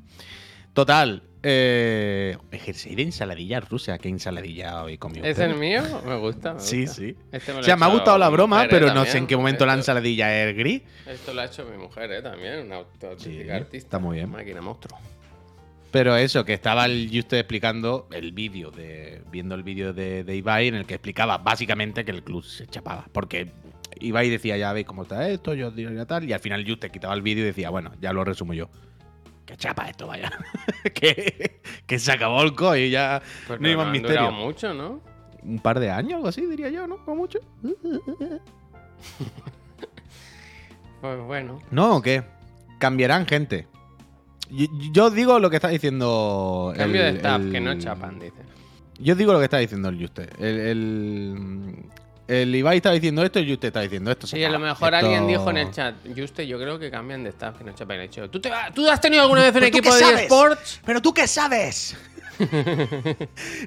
[0.73, 5.23] Total, eh, ejercer de ensaladilla rusa, ¿qué ensaladilla hoy comió?
[5.23, 5.81] ¿Es el mío?
[6.05, 6.53] Me gusta.
[6.53, 6.95] me Sí, gusta.
[6.95, 7.15] sí.
[7.31, 9.65] Este lo O sea, me ha gustado la broma, pero no sé en qué momento
[9.65, 10.83] la ensaladilla es gris.
[11.07, 12.21] Esto lo ha hecho mi mujer, ¿eh?
[12.21, 13.77] También, una auténtica Sí, artista.
[13.77, 14.29] está muy bien.
[14.29, 14.99] Máquina monstruo.
[15.91, 20.35] Pero eso, que estaba el usted explicando el vídeo, de viendo el vídeo de, de
[20.35, 23.05] Ibai en el que explicaba básicamente que el club se chapaba.
[23.11, 23.51] Porque
[23.99, 27.13] Ibai decía, ya veis cómo está esto, yo diría tal, y al final Juste quitaba
[27.15, 28.69] el vídeo y decía, bueno, ya lo resumo yo.
[29.47, 30.31] Que chapa esto, vaya.
[30.93, 34.21] que, que se acabó el co y ya Pues no más han misterio.
[34.21, 35.01] durado mucho, ¿no?
[35.41, 37.03] Un par de años, algo así, diría yo, ¿no?
[37.03, 37.39] Como mucho.
[41.01, 41.59] Pues bueno.
[41.71, 42.23] ¿No o qué?
[42.77, 43.67] Cambiarán gente.
[44.51, 46.73] Yo, yo digo lo que está diciendo.
[46.75, 48.33] Cambio el- de staff, el- que no chapan, dice.
[48.99, 50.29] Yo digo lo que está diciendo el Juste.
[50.39, 51.75] El, el,
[52.27, 54.27] el Ibai está diciendo esto y el Juste está diciendo esto.
[54.27, 57.23] Sí, a lo mejor Esto- alguien dijo en el chat, Juste, yo creo que cambian
[57.23, 58.01] de staff, que no chapan.
[58.01, 60.81] Dicho, ¿Tú, te ¿Tú has tenido alguna vez un ¿Pero tú equipo de eSports?
[60.85, 61.95] ¿Pero tú qué sabes?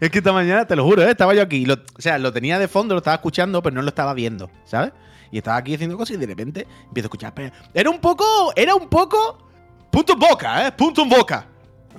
[0.01, 1.11] es que esta mañana, te lo juro, ¿eh?
[1.11, 1.65] estaba yo aquí.
[1.65, 4.51] lo- o sea, lo tenía de fondo, lo estaba escuchando, pero no lo estaba viendo,
[4.65, 4.93] ¿sabes?
[5.31, 7.33] y estaba aquí haciendo cosas y de repente empiezo a escuchar.
[7.35, 9.49] pero Era un poco, era un poco.
[9.93, 10.73] Punto en boca, ¿eh?
[10.73, 11.47] Punto en boca.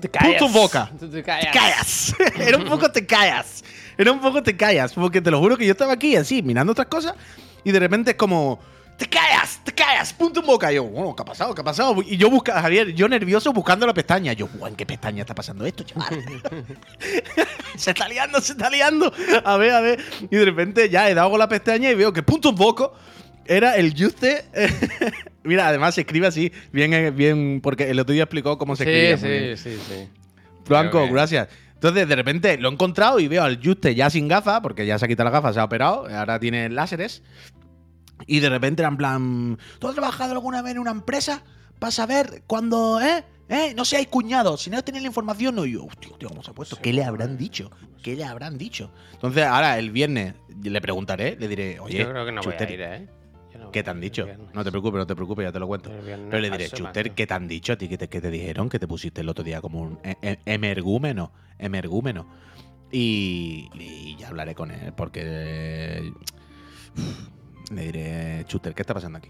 [0.02, 0.92] Te Punto en boca.
[1.00, 1.52] Te callas.
[1.52, 2.16] Te callas.
[2.40, 3.64] Era un poco te callas.
[3.96, 4.94] Era un poco te callas.
[4.94, 7.14] Porque te lo juro que yo estaba aquí así, mirando otras cosas,
[7.64, 8.60] y de repente es como.
[8.98, 9.60] ¡Te callas!
[9.64, 10.12] ¡Te callas!
[10.14, 10.72] Punto en boca.
[10.72, 11.54] Y yo, bueno, ¿qué ha pasado?
[11.54, 11.96] ¿Qué ha pasado?
[12.04, 14.34] Y yo busca, Javier, yo nervioso buscando la pestaña.
[14.34, 16.24] Yo, "Buah, ¿en qué pestaña está pasando esto, chaval?
[17.76, 19.12] se está liando, se está liando.
[19.46, 20.04] A ver, a ver.
[20.30, 22.90] Y de repente ya he dado con la pestaña y veo que punto en boca
[23.46, 24.46] era el juste.
[25.44, 28.86] Mira, además se escribe así, bien, eh, bien, porque el otro día explicó cómo se.
[28.86, 29.58] Sí, bien.
[29.58, 30.10] sí, sí, sí.
[30.68, 31.48] Blanco, Creo que- gracias.
[31.74, 34.98] Entonces, de repente lo he encontrado y veo al Juste ya sin gafas, porque ya
[34.98, 37.24] se ha quitado las gafas, se ha operado, ahora tiene láseres.
[38.26, 41.44] Y de repente era en plan, ¿tú has trabajado alguna vez en una empresa
[41.80, 43.26] para saber cuando, eh?
[43.50, 43.74] ¿Eh?
[43.76, 45.66] No seáis cuñados, si no tenéis la información, no.
[45.66, 46.78] Y yo, hostia, hostia, ¿cómo se ha puesto?
[46.82, 47.70] ¿Qué le habrán dicho?
[48.02, 48.90] ¿Qué le habrán dicho?
[49.12, 52.72] Entonces, ahora el viernes le preguntaré, le diré, oye, Yo creo que no voy a
[52.72, 53.10] ir, ¿eh?
[53.74, 54.26] ¿Qué te han dicho?
[54.54, 55.92] No te preocupes, no te preocupes, ya te lo cuento.
[56.06, 57.12] Pero le diré, Chuster.
[57.12, 57.90] ¿qué te han dicho a ti?
[57.90, 58.70] ¿Qué te, qué te dijeron?
[58.70, 61.32] Que te pusiste el otro día como un e- e- emergúmeno.
[61.60, 62.26] Emergúmeno.
[62.92, 66.12] Y, y ya hablaré con él, porque.
[67.74, 69.30] Le diré, Chuster, ¿qué está pasando aquí?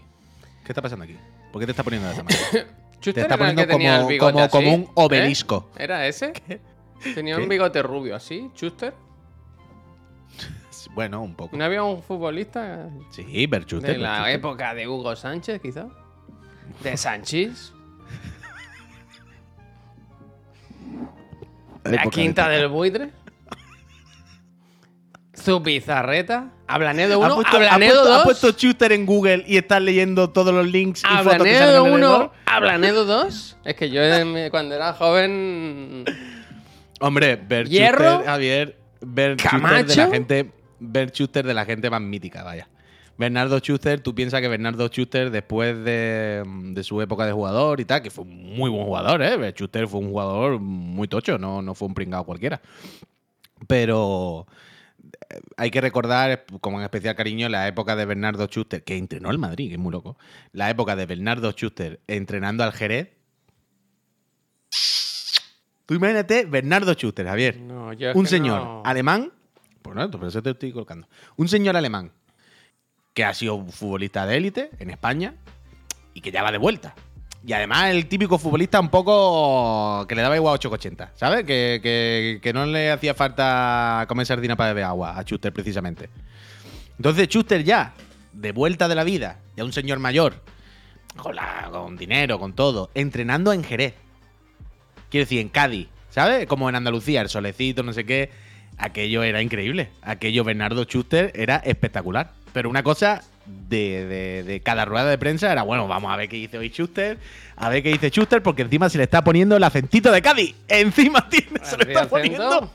[0.64, 1.16] ¿Qué está pasando aquí?
[1.52, 2.68] ¿Por qué te está poniendo de esa manera?
[3.00, 4.88] Te está poniendo tenía como- como- como un ¿eh?
[4.94, 5.70] obelisco.
[5.76, 6.32] ¿Era ese?
[7.14, 7.42] Tenía ¿Qué?
[7.42, 8.94] un bigote rubio así, Chuster.
[10.94, 11.56] Bueno, un poco.
[11.56, 15.86] ¿No había un futbolista Sí, de Bert la época de Hugo Sánchez, quizá?
[16.82, 17.72] ¿De Sánchez?
[21.84, 23.10] La ¿La época quinta de- del buitre?
[25.34, 26.50] ¿Su pizarreta?
[26.66, 27.34] ¿Hablanedo ¿Ha 1?
[27.34, 28.24] puesto, ha ¿Hablanedo puesto- ha 2?
[28.24, 31.84] puesto Chuster en Google y estás leyendo todos los links y fotos que salen ¿Hablanedo
[31.84, 32.20] alrededor?
[32.22, 32.32] 1?
[32.46, 33.56] ¿Hablanedo 2?
[33.64, 36.04] Es que yo en- cuando era joven...
[37.00, 37.36] Hombre.
[37.98, 40.50] Schuster, Javier, Schuster de la gente,
[40.92, 42.68] Bert Schuster de la gente más mítica, vaya.
[43.16, 46.42] Bernardo Schuster, tú piensas que Bernardo Schuster, después de,
[46.72, 49.36] de su época de jugador y tal, que fue un muy buen jugador, ¿eh?
[49.36, 52.60] Bert Schuster fue un jugador muy tocho, no, no fue un pringado cualquiera.
[53.68, 54.46] Pero
[55.30, 59.30] eh, hay que recordar, como en especial cariño, la época de Bernardo Schuster, que entrenó
[59.30, 60.18] al Madrid, que es muy loco.
[60.52, 63.10] La época de Bernardo Schuster entrenando al Jerez.
[65.86, 67.58] Tú imagínate Bernardo Schuster, Javier.
[67.60, 69.32] No, un señor no- alemán.
[69.84, 71.06] Pues por eso te estoy colocando.
[71.36, 72.10] Un señor alemán
[73.12, 75.34] que ha sido futbolista de élite en España
[76.14, 76.94] y que ya va de vuelta.
[77.46, 81.44] Y además el típico futbolista un poco que le daba igual 8,80, ¿sabes?
[81.44, 86.08] Que, que- no le hacía falta comer sardina para beber agua a Schuster precisamente.
[86.96, 87.92] Entonces Schuster ya,
[88.32, 90.40] de vuelta de la vida, ya un señor mayor,
[91.16, 91.36] con,
[91.70, 93.94] con dinero, con todo, entrenando en Jerez.
[95.10, 96.46] Quiero decir, en Cádiz, ¿sabes?
[96.46, 98.30] Como en Andalucía, el solecito, no sé qué.
[98.78, 99.88] Aquello era increíble.
[100.02, 102.32] Aquello Bernardo Schuster era espectacular.
[102.52, 103.22] Pero una cosa
[103.68, 106.68] de, de- de cada rueda de prensa era, bueno, vamos a ver qué dice hoy
[106.70, 107.18] Schuster,
[107.56, 110.54] a ver qué dice Schuster, porque encima se le está poniendo el acentito de Cádiz.
[110.68, 112.70] Encima tiene, se le ¿Así está poniendo.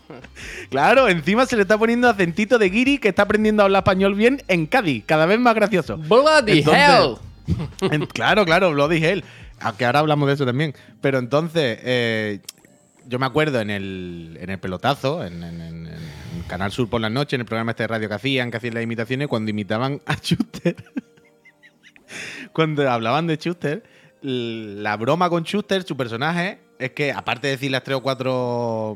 [0.70, 4.16] Claro, encima se le está poniendo acentito de Guiri que está aprendiendo a hablar español
[4.16, 5.04] bien en Cádiz.
[5.06, 5.98] Cada vez más gracioso.
[5.98, 7.92] Bloody Entonces- hell.
[7.92, 9.24] En- claro, claro, Bloody Hell.
[9.62, 10.74] Aunque ahora hablamos de eso también.
[11.02, 12.40] Pero entonces, eh,
[13.10, 15.90] yo me acuerdo en el, en el pelotazo, en, en-
[16.48, 18.74] Canal Sur por la noche, en el programa este de radio que hacían, que hacían
[18.74, 20.76] las imitaciones, cuando imitaban a Schuster.
[22.54, 23.84] cuando hablaban de Schuster,
[24.22, 28.96] la broma con Schuster, su personaje, es que aparte de decir las tres o cuatro.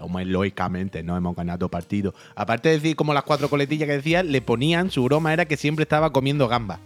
[0.00, 2.14] Hombre, lógicamente no hemos ganado partido.
[2.36, 5.56] Aparte de decir como las cuatro coletillas que decía, le ponían, su broma era que
[5.56, 6.78] siempre estaba comiendo gamba.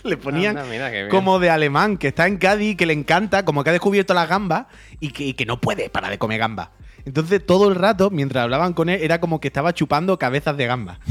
[0.04, 3.70] Le ponían mira como de alemán, que está en Cádiz, que le encanta, como que
[3.70, 4.66] ha descubierto las gambas
[4.98, 6.68] y que, y que no puede parar de comer gambas.
[7.04, 10.66] Entonces todo el rato, mientras hablaban con él, era como que estaba chupando cabezas de
[10.66, 10.98] gamba.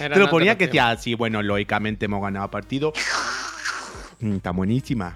[0.00, 2.92] Era Te lo ponía que decía, sí, bueno, lógicamente hemos ganado partido.
[4.20, 5.14] Mm, Está buenísima.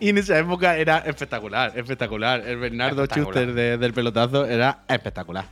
[0.00, 2.40] y en esa época era espectacular, espectacular.
[2.46, 3.44] El Bernardo Espectacular.
[3.44, 5.44] Schuster de- del pelotazo era espectacular.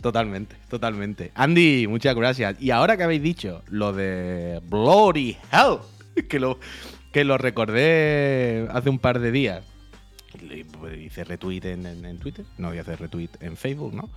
[0.00, 1.30] Totalmente, totalmente.
[1.34, 2.56] Andy, muchas gracias.
[2.60, 5.78] Y ahora que habéis dicho lo de Bloody Hell,
[6.28, 6.58] que lo,
[7.12, 9.64] que lo recordé hace un par de días.
[10.78, 12.44] Pues, Hice retweet en, en- en Twitter.
[12.56, 14.08] No voy a hacer retweet en Facebook, ¿no?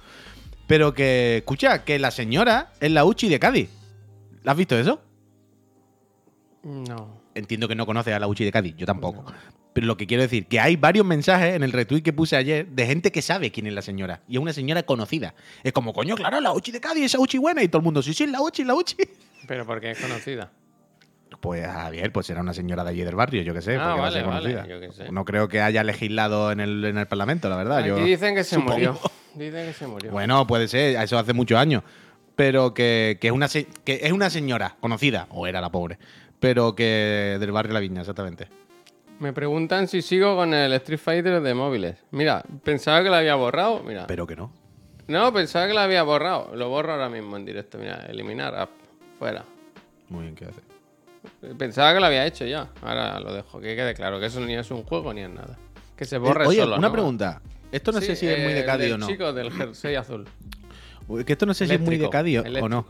[0.67, 3.69] Pero que, escucha, que la señora es la Uchi de Cádiz.
[4.43, 5.01] ¿La has visto eso?
[6.63, 7.21] No.
[7.35, 9.25] Entiendo que no conoces a la Uchi de Cádiz, yo tampoco.
[9.73, 12.67] Pero lo que quiero decir, que hay varios mensajes en el retweet que puse ayer
[12.67, 14.21] de gente que sabe quién es la señora.
[14.27, 15.33] Y es una señora conocida.
[15.63, 17.63] Es como, coño, claro, la Uchi de Cádiz, esa Uchi buena.
[17.63, 18.95] Y todo el mundo, sí, sí, la Uchi, la Uchi.
[19.47, 20.51] Pero porque es conocida.
[21.41, 23.75] Pues Javier, pues era una señora de allí del barrio, yo qué sé.
[23.75, 24.67] Ah, porque va a ser vale, conocida.
[24.67, 25.11] yo qué sé.
[25.11, 27.79] No creo que haya legislado en el, en el Parlamento, la verdad.
[27.79, 28.73] Aquí yo dicen que se supongo.
[28.73, 28.99] murió.
[29.33, 30.11] Dicen que se murió.
[30.11, 31.81] Bueno, puede ser, eso hace muchos años.
[32.35, 35.97] pero que, que es una se- que es una señora conocida, o era la pobre,
[36.39, 38.47] pero que del barrio La Viña, exactamente.
[39.19, 41.97] Me preguntan si sigo con el Street Fighter de móviles.
[42.11, 43.81] Mira, pensaba que lo había borrado.
[43.83, 44.05] Mira.
[44.07, 44.51] Pero que no.
[45.07, 46.51] No, pensaba que lo había borrado.
[46.55, 47.77] Lo borro ahora mismo en directo.
[47.77, 48.69] Mira, eliminar app.
[49.19, 49.45] Fuera.
[50.09, 50.61] Muy bien, ¿qué hace?
[51.57, 52.69] Pensaba que lo había hecho ya.
[52.81, 53.59] Ahora lo dejo.
[53.61, 55.57] Que quede claro que eso ni es un juego ni es nada.
[55.95, 56.77] Que se borre Eh, Oye, solo.
[56.77, 56.93] una ¿no?
[56.93, 57.41] pregunta.
[57.71, 59.07] Esto no Sí, sé si es muy de Cádiz o no.
[59.07, 60.25] chico del jersey azul.
[61.07, 62.85] Uy, Que esto no sé si es muy de Cádiz o- o no.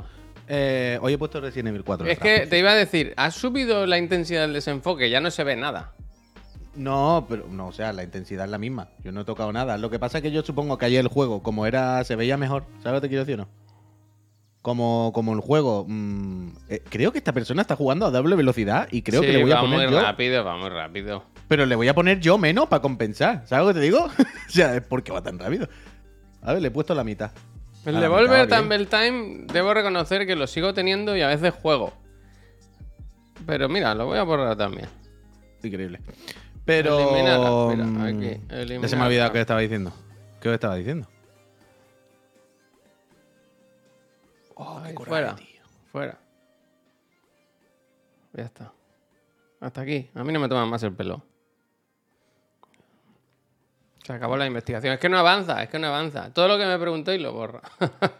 [0.47, 2.05] Eh, hoy he puesto Resident Evil 4.
[2.07, 5.09] Es que te iba a decir, ¿has subido la intensidad del desenfoque?
[5.09, 5.93] Ya no se ve nada.
[6.75, 8.89] No, pero no, o sea, la intensidad es la misma.
[9.03, 9.77] Yo no he tocado nada.
[9.77, 12.35] Lo que pasa es que yo supongo que ayer el juego, como era, se veía
[12.37, 12.65] mejor.
[12.81, 13.49] ¿Sabes lo que te quiero decir o no?
[14.63, 15.85] Como, como el juego.
[15.87, 19.33] mm, eh, creo que esta persona está jugando a doble velocidad y creo Sí, que
[19.33, 20.01] le voy a va poner muy yo.
[20.01, 21.23] rápido, va muy rápido.
[21.47, 23.43] Pero le voy a poner yo menos para compensar.
[23.45, 24.05] ¿Sabes lo que te digo?
[24.07, 25.67] o sea, ¿por qué va tan rápido?
[26.41, 27.31] A ver, le he puesto la mitad.
[27.85, 28.47] El A la Devolver.
[28.47, 31.93] Tumble Time, debo reconocer que lo sigo teniendo y a veces juego.
[33.45, 34.87] Pero mira, lo voy a borrar también.
[35.61, 35.99] Increíble.
[36.65, 36.99] Pero.
[36.99, 38.41] Eliminar, mira, mm, aquí,
[38.81, 39.93] ya se me ha olvidado qué estaba diciendo.
[40.39, 41.07] ¿Qué os estaba diciendo?
[44.57, 45.61] Ay, coraje, fuera, tío.
[45.91, 46.19] fuera.
[48.33, 48.71] Ya está.
[49.59, 50.09] Hasta aquí.
[50.13, 51.23] A mí no me toman más el pelo.
[54.03, 54.93] Se acabó la investigación.
[54.93, 56.33] Es que no avanza, es que no avanza.
[56.33, 57.61] Todo lo que me preguntéis lo borra.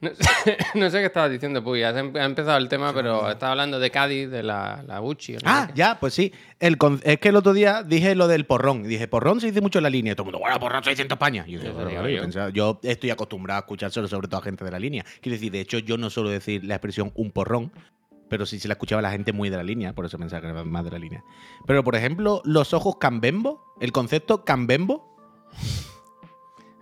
[0.00, 1.82] no, sé, no sé qué estabas diciendo, Puy.
[1.82, 5.12] Has em- ha empezado el tema, pero estaba hablando de Cádiz, de la, la no
[5.44, 6.32] Ah, ya, pues sí.
[6.60, 8.84] El con- es que el otro día dije lo del porrón.
[8.84, 10.12] Dije, porrón se dice mucho en la línea.
[10.12, 11.44] Y todo el mundo, bueno, porrón 600 España.
[11.46, 12.22] Y yo, digo, Eso "Bueno, digo vale", yo yo.
[12.22, 15.04] pensaba- yo estoy acostumbrado a escuchar solo, sobre todo a gente de la línea.
[15.20, 17.72] Quiero decir, de hecho, yo no suelo decir la expresión un porrón,
[18.28, 20.48] pero sí se la escuchaba la gente muy de la línea, por eso pensaba que
[20.48, 21.24] era más de la línea.
[21.66, 25.16] Pero, por ejemplo, los ojos cambembo, el concepto cambembo.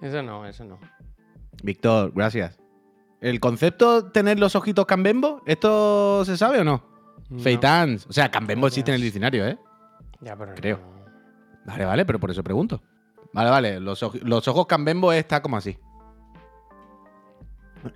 [0.02, 0.78] Eso no, eso no.
[1.62, 2.58] Víctor, gracias.
[3.26, 6.84] El concepto tener los ojitos cambembo, ¿esto se sabe o no?
[7.28, 7.40] No.
[7.40, 8.06] Feitans.
[8.06, 9.58] O sea, cambembo existe en el diccionario, ¿eh?
[10.20, 10.78] Ya, pero Creo.
[10.78, 11.04] no.
[11.64, 12.80] Vale, vale, pero por eso pregunto.
[13.32, 13.80] Vale, vale.
[13.80, 15.76] Los ojos Cambembo está como así.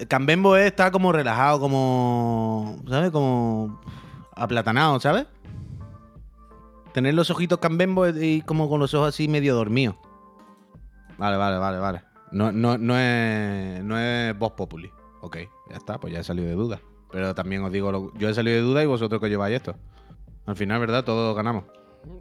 [0.08, 2.82] Cambembo está como relajado, como.
[2.88, 3.12] ¿Sabes?
[3.12, 3.80] Como.
[4.34, 5.26] aplatanado, ¿sabes?
[6.92, 9.94] Tener los ojitos Cambembo y como con los ojos así medio dormidos.
[11.18, 12.02] Vale, vale, vale, vale.
[12.32, 13.84] No, no, no es.
[13.84, 14.90] No es Voz Populi.
[15.20, 15.36] Ok,
[15.70, 16.80] ya está, pues ya he salido de duda.
[17.12, 19.74] Pero también os digo, lo- yo he salido de duda y vosotros que lleváis esto.
[20.46, 21.04] Al final, ¿verdad?
[21.04, 21.64] Todos ganamos.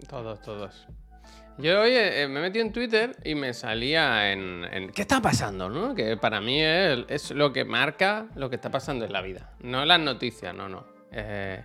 [0.10, 0.88] Todos, todos.
[1.58, 5.70] Yo hoy eh, me metí en Twitter y me salía en, en- ¿Qué está pasando?
[5.70, 5.94] ¿no?
[5.94, 9.52] Que para mí es, es lo que marca lo que está pasando en la vida.
[9.62, 10.86] No las noticias, no, no.
[11.12, 11.64] Eh,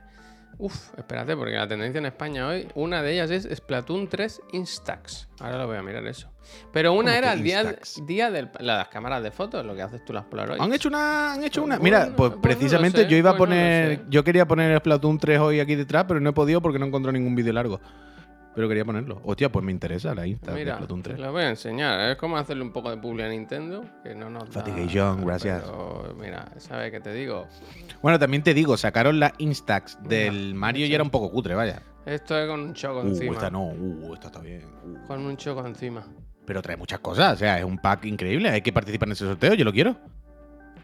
[0.58, 5.28] uf, espérate, porque la tendencia en España hoy, una de ellas es Splatoon 3 Instax.
[5.40, 6.30] Ahora lo voy a mirar eso.
[6.72, 10.04] Pero una ¿Cómo era el día, día de las cámaras de fotos, lo que haces
[10.04, 10.60] tú las Polaroid.
[10.60, 11.76] Han hecho una, han hecho una.
[11.76, 14.46] Pues Mira, bueno, pues pues no precisamente sé, yo iba a pues poner, yo quería
[14.46, 17.52] poner Splatoon 3 hoy aquí detrás, pero no he podido porque no encontré ningún vídeo
[17.52, 17.80] largo.
[18.54, 19.20] Pero quería ponerlo.
[19.24, 21.20] Hostia, pues me interesa la Insta de Mira, Splatoon te 3.
[21.20, 22.10] lo voy a enseñar.
[22.10, 25.62] Es como hacerle un poco de publi a Nintendo, que no nos da- Fatigation, gracias.
[25.64, 27.46] pero, mira, ¿sabes qué te digo?
[28.02, 31.82] Bueno, también te digo, sacaron la Instax del Mario y era un poco cutre, vaya.
[32.06, 33.32] Esto es con un choco Uh, encima.
[33.32, 34.62] esta no, uh, esta está bien.
[34.84, 35.06] uh.
[35.06, 36.04] Con un choco encima.
[36.46, 38.50] Pero trae muchas cosas, o sea, es un pack increíble.
[38.50, 39.96] Hay que participar en ese sorteo, yo lo quiero.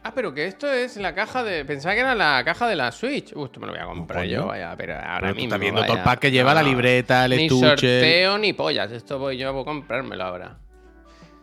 [0.02, 1.64] Ah, pero que esto es la caja de.
[1.64, 3.34] Pensaba que era la caja de la Switch.
[3.36, 5.42] Uh, esto me lo voy a comprar yo, vaya, pero ahora Pero mismo.
[5.48, 7.66] estás viendo todo el pack que lleva, la libreta, el Ni estuche.
[7.66, 8.90] sorteo ni pollas.
[8.92, 10.58] Esto voy yo a comprármelo ahora.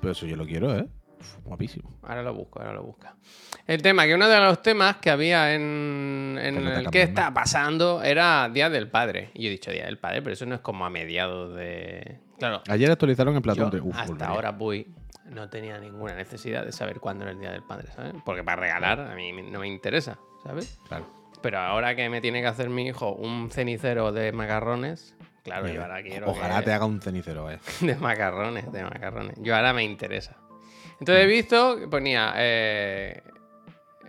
[0.01, 0.87] Pero eso yo lo quiero, ¿eh?
[1.19, 1.89] Uf, guapísimo.
[2.03, 3.15] Ahora lo busco, ahora lo busca.
[3.67, 7.31] El tema, que uno de los temas que había en, en no el que está
[7.33, 9.29] pasando era Día del Padre.
[9.35, 12.19] Y yo he dicho Día del Padre, pero eso no es como a mediados de.
[12.39, 13.83] Claro, Ayer actualizaron en Splatoon 3.
[13.85, 14.27] Uf, hasta volvería.
[14.29, 14.87] ahora voy.
[15.29, 18.13] No tenía ninguna necesidad de saber cuándo era el Día del Padre, ¿sabes?
[18.25, 20.79] Porque para regalar a mí no me interesa, ¿sabes?
[20.87, 21.05] Claro.
[21.41, 25.81] Pero ahora que me tiene que hacer mi hijo un cenicero de macarrones, claro, yo
[25.81, 26.29] ahora quiero.
[26.31, 27.59] Ojalá que- te haga un cenicero, vaya.
[27.81, 29.35] de macarrones, de macarrones.
[29.41, 30.37] Yo ahora me interesa.
[30.99, 32.33] Entonces he visto que ponía.
[32.37, 33.21] eh,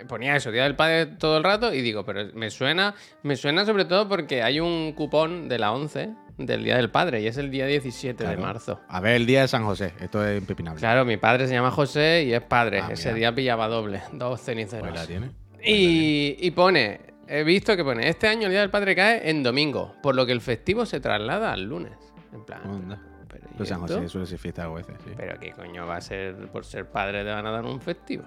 [0.09, 1.75] ponía eso, Día del Padre todo el rato.
[1.75, 2.95] Y digo, pero me suena.
[3.23, 7.21] Me suena sobre todo porque hay un cupón de la 11 del Día del Padre.
[7.21, 8.81] Y es el día 17 de marzo.
[8.89, 9.93] A ver, el día de San José.
[10.01, 10.81] Esto es impepinable.
[10.81, 12.81] Claro, mi padre se llama José y es padre.
[12.81, 13.17] Ah, Ese mira.
[13.17, 14.89] día pillaba doble, dos ceniceros.
[14.89, 15.31] Pues la tiene.
[15.63, 19.43] Y, y pone, he visto que pone, este año el Día del Padre cae en
[19.43, 21.93] domingo, por lo que el festivo se traslada al lunes.
[22.33, 23.03] En plan, Onda.
[23.29, 23.81] pero, ¿y Pues San?
[23.81, 25.11] José suele ser fiesta a veces, sí.
[25.17, 28.23] Pero qué coño va a ser por ser padre te van a dar un festivo.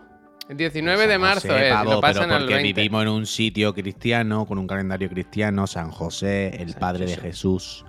[0.50, 2.82] El 19 de San marzo José, es, pavo, lo pasan pero al porque 20.
[2.82, 7.16] vivimos en un sitio cristiano, con un calendario cristiano, San José, el San padre de.
[7.16, 7.86] Jesús.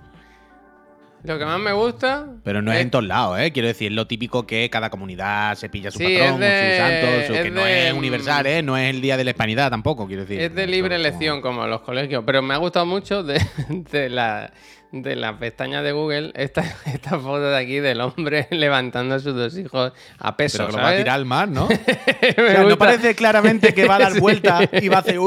[1.23, 2.27] Lo que más me gusta.
[2.43, 3.51] Pero no es en todos lados, ¿eh?
[3.51, 7.29] Quiero decir, lo típico que cada comunidad se pilla su Sí, patrón, de- sus santos,
[7.29, 8.61] o es que no es universal, ¿eh?
[8.61, 10.41] No es el día de la hispanidad tampoco, quiero decir.
[10.41, 12.23] Es de libre elección, como los colegios.
[12.25, 14.51] Pero me ha gustado mucho de, de la,
[14.93, 19.35] de la pestaña de Google esta, esta foto de aquí del hombre levantando a sus
[19.35, 20.59] dos hijos a peso.
[20.59, 21.65] Pero que lo va a tirar al mar, ¿no?
[22.37, 25.17] O Me sea, no parece claramente que va a dar vuelta y va a hacer.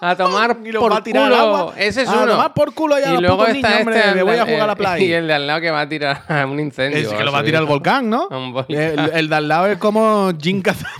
[0.00, 1.56] A tomar y lo por va a tirar al culo.
[1.56, 1.74] agua.
[1.76, 2.32] Ese es a uno.
[2.32, 4.62] tomar por culo ya y luego está niños, hombre, este me voy a al- jugar
[4.62, 5.04] a la playa.
[5.04, 7.00] Y el de al lado que va a tirar a un incendio.
[7.00, 8.28] Es que lo va a tirar al volcán, ¿no?
[8.28, 8.76] Volcán.
[8.76, 10.30] El, el de al lado es como
[10.62, 10.92] Kazama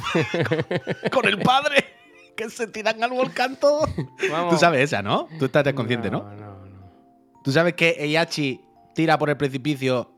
[1.13, 1.85] con el padre,
[2.37, 3.89] que se tiran al volcán todos.
[4.51, 5.29] Tú sabes esa, ¿no?
[5.39, 6.25] Tú estás consciente, ¿no?
[6.25, 6.58] No, no, no.
[7.49, 8.61] Tú sabes que Eiichi
[8.95, 10.13] tira por el precipicio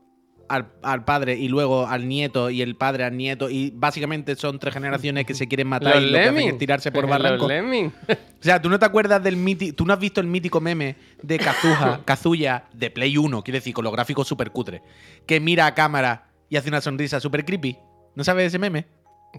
[0.49, 4.59] al, al padre y luego al nieto y el padre al nieto y básicamente son
[4.59, 7.47] tres generaciones que se quieren matar Los y lo que hacen es tirarse por barranco.
[7.47, 9.73] O sea, tú no te acuerdas del mítico.
[9.77, 13.73] Tú no has visto el mítico meme de Kazuha, Kazuya de Play 1, quiere decir,
[13.73, 14.81] con los gráficos súper cutre,
[15.25, 17.77] que mira a cámara y hace una sonrisa súper creepy.
[18.13, 18.87] ¿No sabes ese meme?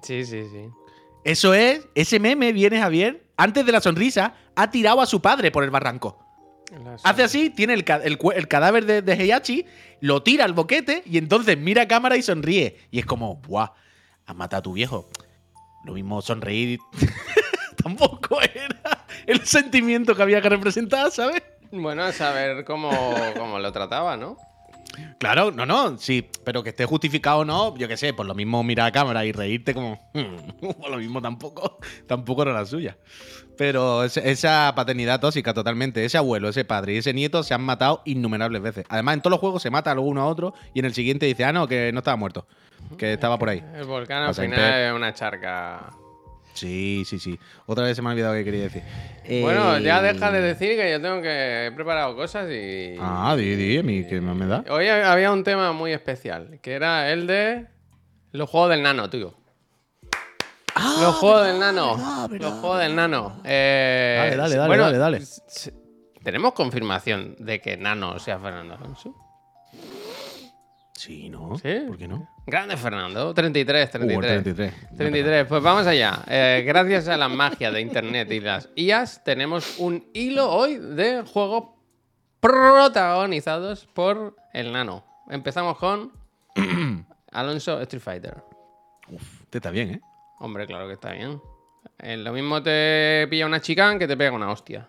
[0.02, 0.66] Sí, sí, sí.
[1.24, 5.50] Eso es, ese meme viene Javier, antes de la sonrisa, ha tirado a su padre
[5.50, 6.21] por el barranco.
[6.84, 7.84] Las- Hace así, tiene el,
[8.34, 9.66] el cadáver de, de Heihachi,
[10.00, 12.78] lo tira al boquete y entonces mira a cámara y sonríe.
[12.90, 13.72] Y es como, ¡buah!
[14.26, 15.08] Has matado a tu viejo.
[15.84, 16.78] Lo mismo sonreír
[17.82, 21.42] tampoco era el sentimiento que había que representar, ¿sabes?
[21.70, 22.90] Bueno, a saber cómo,
[23.36, 24.36] cómo lo trataba, ¿no?
[25.18, 28.34] Claro, no, no, sí, pero que esté justificado o no, yo qué sé, por lo
[28.34, 32.66] mismo mirar a cámara y reírte como, "Hmm", por lo mismo tampoco, tampoco era la
[32.66, 32.98] suya.
[33.56, 38.02] Pero esa paternidad tóxica totalmente, ese abuelo, ese padre y ese nieto se han matado
[38.04, 38.84] innumerables veces.
[38.88, 41.44] Además, en todos los juegos se mata uno a otro y en el siguiente dice,
[41.44, 42.46] ah, no, que no estaba muerto,
[42.96, 43.62] que estaba por ahí.
[43.74, 45.90] El volcán al final es una charca.
[46.54, 47.38] Sí, sí, sí.
[47.66, 48.82] Otra vez se me ha olvidado qué quería decir.
[49.42, 52.96] Bueno, ya deja de decir que yo tengo que he preparado cosas y.
[53.00, 54.64] Ah, di, di, a mí que más me da.
[54.68, 57.66] Hoy había un tema muy especial, que era el de
[58.32, 59.34] los juegos del nano, tío.
[61.00, 62.28] Los juegos del nano.
[62.30, 63.40] los juegos del nano.
[63.44, 65.22] Eh, Dale, dale, dale, bueno, dale, dale.
[66.22, 69.14] ¿Tenemos confirmación de que Nano sea Fernando Alonso?
[70.94, 71.58] Sí, ¿no?
[71.58, 71.80] ¿Sí?
[71.88, 72.28] ¿Por qué no?
[72.46, 74.16] Grande Fernando, 33, 33.
[74.40, 74.74] Uh, 33.
[74.96, 76.22] 33, pues vamos allá.
[76.28, 81.22] Eh, gracias a la magia de internet y las IAS, tenemos un hilo hoy de
[81.22, 81.70] juegos
[82.38, 85.04] protagonizados por el nano.
[85.28, 86.12] Empezamos con
[87.32, 88.44] Alonso Street Fighter.
[89.42, 90.00] Este está bien, ¿eh?
[90.42, 91.40] Hombre, claro que está bien.
[92.00, 94.88] Eh, lo mismo te pilla una chica que te pega una hostia.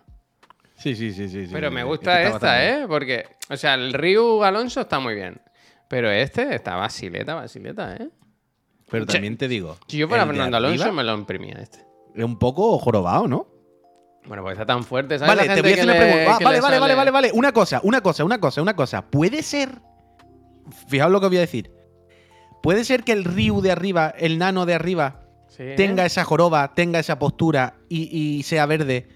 [0.76, 1.48] Sí, sí, sí, sí.
[1.52, 2.84] Pero sí, me gusta Este está esta.
[2.84, 2.88] ¿eh?
[2.88, 5.40] Porque, o sea, el Ryu Alonso está muy bien.
[5.88, 8.10] Pero este está basileta, basileta, ¿eh?
[8.90, 9.78] Pero Che, también te digo.
[9.88, 11.86] Si yo fuera Fernando Alonso, me lo imprimía este.
[12.16, 13.48] Es un poco jorobado, ¿no?
[14.26, 15.36] Bueno, pues está tan fuerte, ¿sabes?
[15.36, 16.40] Vale, te voy a hacer una pregunta.
[16.44, 17.32] Vale, le vale, vale, vale, vale.
[17.32, 19.06] Una cosa, una cosa, una cosa, una cosa.
[19.06, 19.70] ¿Puede ser.
[20.88, 21.72] Fijaos lo que voy a decir.
[22.64, 25.23] ¿Puede ser que el Ryu de arriba, el nano de arriba,
[25.56, 25.64] Sí.
[25.78, 28.04] tenga esa joroba, tenga esa postura y,
[28.38, 29.08] y sea verde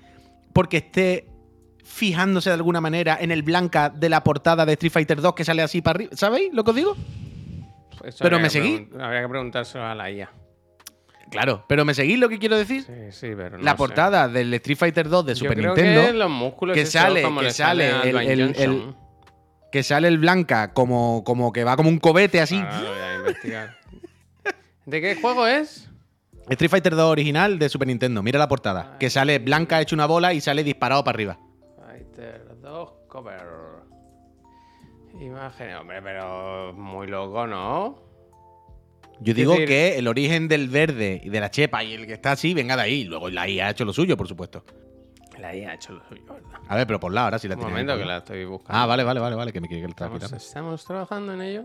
[0.54, 1.28] porque esté
[1.84, 5.44] fijándose de alguna manera en el blanca de la portada de Street Fighter 2 que
[5.46, 6.12] sale así para arriba?
[6.16, 6.96] ¿Sabéis lo que os digo?
[8.04, 8.88] Eso pero me seguí.
[9.00, 10.30] Habría que preguntárselo a la IA.
[11.32, 12.84] Claro, pero ¿me seguís lo que quiero decir?
[12.84, 13.78] Sí, sí, pero no la sé.
[13.78, 16.06] portada del Street Fighter 2 de Yo Super creo Nintendo.
[16.06, 18.94] que los músculos que sale- como que le sale el-
[19.72, 22.58] que sale el blanca como, como que va como un cobete así.
[22.60, 23.78] Lo voy a investigar.
[24.86, 25.90] ¿De qué juego es?
[26.50, 28.24] Street Fighter 2 original de Super Nintendo.
[28.24, 28.98] Mira la portada.
[29.00, 31.40] Que sale blanca hecho una bola y sale disparado para arriba.
[31.86, 33.42] Fighter 2 cover.
[35.20, 38.00] Imagen, hombre, pero muy loco, ¿no?
[39.20, 42.14] Yo digo decir- que el origen del verde y de la chepa y el que
[42.14, 43.04] está así venga de ahí.
[43.04, 44.64] Luego la IA ha hecho lo suyo, por supuesto.
[45.40, 46.60] La IA ha hecho lo suyo, ¿verdad?
[46.68, 47.72] A ver, pero por la ahora sí la Un tiene.
[47.72, 48.80] momento ahí, que la la- estoy buscando.
[48.80, 49.52] Ah, vale, vale, vale, vale.
[49.52, 50.36] Que me quiere que Estamos, traje.
[50.38, 51.64] estamos trabajando en ello.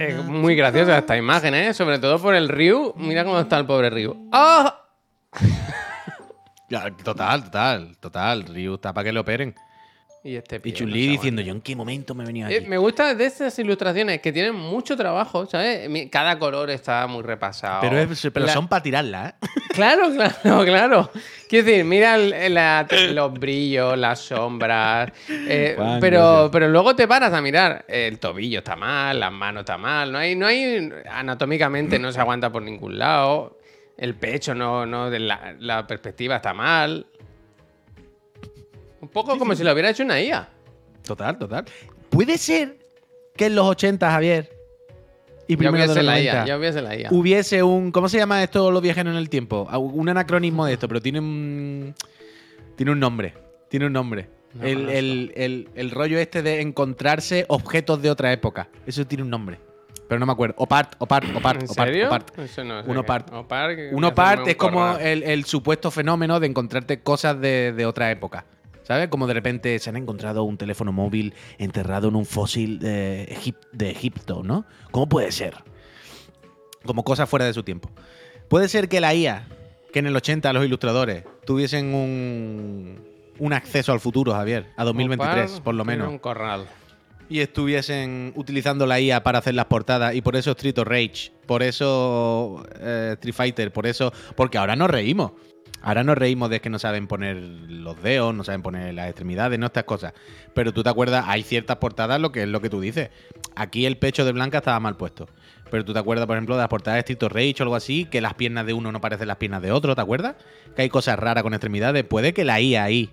[0.00, 1.74] Es muy graciosa esta imagen, ¿eh?
[1.74, 2.94] Sobre todo por el Ryu.
[2.96, 4.28] Mira cómo está el pobre Ryu.
[4.32, 4.82] ¡Ah!
[6.68, 8.44] Ya, Total, total, total.
[8.44, 9.54] Ryu está para que lo operen.
[10.26, 12.66] Y este Y no diciendo, yo en qué momento me he venido Eh, aquí.
[12.66, 15.88] me gusta de estas ilustraciones que tienen mucho trabajo, ¿sabes?
[16.10, 17.80] Cada color está muy repasado.
[17.80, 19.34] Pero, es- pero La- son para tirarla, ¿eh?
[19.76, 21.10] Claro, claro, claro.
[21.48, 25.12] Quiero decir, mira la- los brillos, las sombras.
[25.28, 27.84] eh, pero, pero luego te paras a mirar.
[27.86, 30.10] El tobillo está mal, las manos está mal.
[30.10, 30.90] No hay, no hay.
[31.08, 33.58] Anatómicamente no se aguanta por ningún lado.
[33.96, 37.06] El pecho no, no, la perspectiva está mal.
[39.06, 40.48] Un poco como si lo hubiera hecho una IA.
[41.04, 41.64] Total, total.
[42.10, 42.76] Puede ser
[43.36, 44.50] que en los 80, Javier,
[45.46, 47.08] y Ya primero de hubiese la 90, IA, ya hubiese la IA.
[47.12, 47.92] hubiese un.
[47.92, 49.68] ¿Cómo se llama esto los viajeros en el tiempo?
[49.78, 51.94] Un anacronismo de esto, pero tiene un.
[52.74, 53.32] Tiene un nombre.
[53.68, 54.28] Tiene un nombre.
[54.54, 58.68] No el, el- el- el rollo este de encontrarse objetos de otra época.
[58.86, 59.60] Eso tiene un nombre.
[60.08, 60.54] Pero no me acuerdo.
[60.58, 62.06] Opart, opart, opart, ¿En opart, serio?
[62.06, 62.38] opart.
[62.38, 63.32] Eso no sé Un opart.
[63.32, 68.44] Opart, Un opart es como el supuesto fenómeno de encontrarte cosas de, de otra época.
[68.86, 69.08] ¿Sabes?
[69.08, 73.66] Como de repente se han encontrado un teléfono móvil enterrado en un fósil de, Egip-
[73.72, 74.64] de Egipto, ¿no?
[74.92, 75.54] ¿Cómo puede ser?
[76.84, 77.90] Como cosas fuera de su tiempo.
[78.48, 79.48] Puede ser que la IA,
[79.92, 83.00] que en el 80 los ilustradores tuviesen un,
[83.40, 86.66] un acceso al futuro, Javier, a 2023, Opart por lo menos un corral.
[87.28, 91.32] y estuviesen utilizando la IA para hacer las portadas y por eso Street of Rage,
[91.46, 95.32] por eso eh, Street Fighter, por eso, porque ahora nos reímos.
[95.86, 99.56] Ahora nos reímos de que no saben poner los dedos, no saben poner las extremidades,
[99.56, 100.14] no estas cosas.
[100.52, 103.10] Pero tú te acuerdas, hay ciertas portadas, lo que es lo que tú dices.
[103.54, 105.28] Aquí el pecho de Blanca estaba mal puesto.
[105.70, 108.04] Pero tú te acuerdas, por ejemplo, de las portadas de of Rage o algo así,
[108.04, 110.34] que las piernas de uno no parecen las piernas de otro, ¿te acuerdas?
[110.74, 112.02] Que hay cosas raras con extremidades.
[112.02, 113.10] Puede que la IA ahí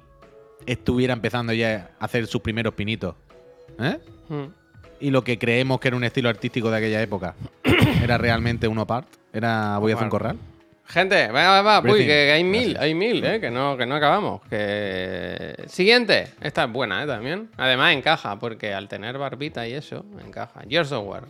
[0.65, 3.13] estuviera empezando ya a hacer sus primeros pinitos.
[3.77, 3.99] ¿Eh?
[4.29, 4.45] Mm.
[4.99, 7.35] y lo que creemos que era un estilo artístico de aquella época
[8.03, 9.07] era realmente un opart.
[9.31, 10.37] Era voy a hacer un corral.
[10.85, 11.91] Gente, va, va, va.
[11.91, 14.41] Uy, que hay mil, hay mil, eh, que no, que no acabamos.
[14.49, 15.55] Que...
[15.67, 16.27] Siguiente.
[16.41, 17.49] Esta es buena, eh, también.
[17.57, 20.61] Además encaja, porque al tener barbita y eso, encaja.
[20.67, 21.23] Gears of War.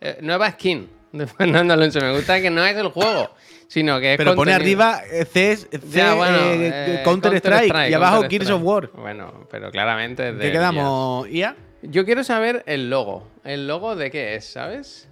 [0.00, 2.00] Eh, nueva skin de Fernando Alonso.
[2.00, 3.30] Me gusta que no es el juego,
[3.68, 4.82] sino que es Pero pone contenido.
[4.84, 8.22] arriba eh, CS, Ya, bueno, eh, eh, Counter Strike y abajo.
[8.28, 8.90] Gears of War.
[8.92, 11.56] Bueno, pero claramente es de ¿Qué quedamos, IA?
[11.82, 13.26] Yo quiero saber el logo.
[13.42, 15.08] ¿El logo de qué es, sabes?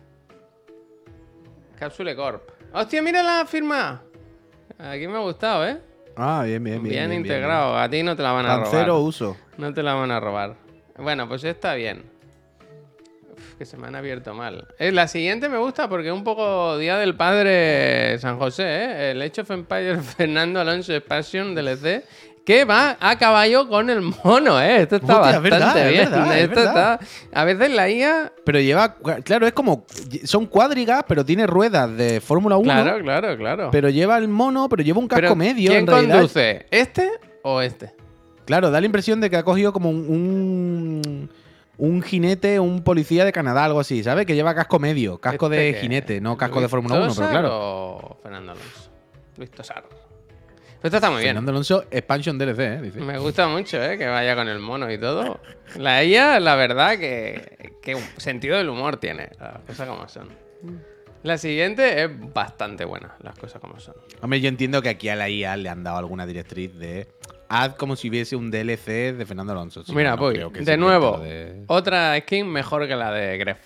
[1.78, 2.58] Capsule Corp.
[2.73, 4.03] ¡Hostia, mira la firma!
[4.79, 5.79] Aquí me ha gustado, ¿eh?
[6.16, 7.21] Ah, bien, bien, Bien, bien.
[7.21, 7.77] integrado.
[7.79, 8.69] A ti no te la van a robar.
[8.71, 9.37] Cero uso.
[9.57, 10.57] No te la van a robar.
[10.97, 12.05] Bueno, pues está bien.
[13.33, 14.66] Uf, que se me han abierto mal.
[14.79, 19.11] Eh, la siguiente me gusta porque es un poco Día del Padre San José, ¿eh?
[19.12, 22.05] El Age of Empires Fernando Alonso Expansion DLC.
[22.49, 24.80] Que va a caballo con el mono, ¿eh?
[24.80, 26.11] Esto está Hostia, bastante verdad, es bien.
[26.11, 27.01] verdad, es Esto está...
[27.34, 28.32] A veces la IA...
[28.42, 29.84] Pero lleva, claro, es como,
[30.24, 32.64] son cuadrigas, pero tiene ruedas de Fórmula 1.
[32.64, 33.68] Claro, claro, claro.
[33.70, 35.68] Pero lleva el mono, pero lleva un casco Pero, medio.
[35.68, 36.64] ¿Quién en conduce?
[36.70, 37.11] ¿Este
[37.42, 37.92] o este?
[38.46, 41.30] Claro, da la impresión de que ha cogido como un, un,
[41.76, 44.24] un jinete, un policía de Canadá, algo así, ¿sabes?
[44.24, 45.80] Que lleva casco medio, casco ¿Este de qué?
[45.80, 47.51] jinete, no casco de ¿Luis Fórmula 1, pero claro.
[47.53, 48.90] o Fernando Alonso?
[49.36, 49.84] Luis Tosar.
[50.83, 51.31] Esto está muy bien.
[51.31, 52.81] Fernando Alonso, Expansion DLC, ¿eh?
[52.83, 53.01] Dice.
[53.01, 53.99] Me gusta mucho, ¿eh?
[53.99, 55.41] Que vaya con el mono y todo.
[55.76, 59.31] La IA, la verdad, que, que sentido del humor tiene.
[59.41, 60.29] Las cosas como son.
[61.24, 63.95] La siguiente es bastante buena, las cosas como son.
[64.20, 67.09] Hombre, yo entiendo que aquí a la IA le han dado alguna directriz de
[67.49, 69.83] haz como si hubiese un DLC de Fernando Alonso.
[69.85, 70.64] Si Mira, no, no voy.
[70.64, 73.59] De nuevo, de- otra skin mejor que la de Gref.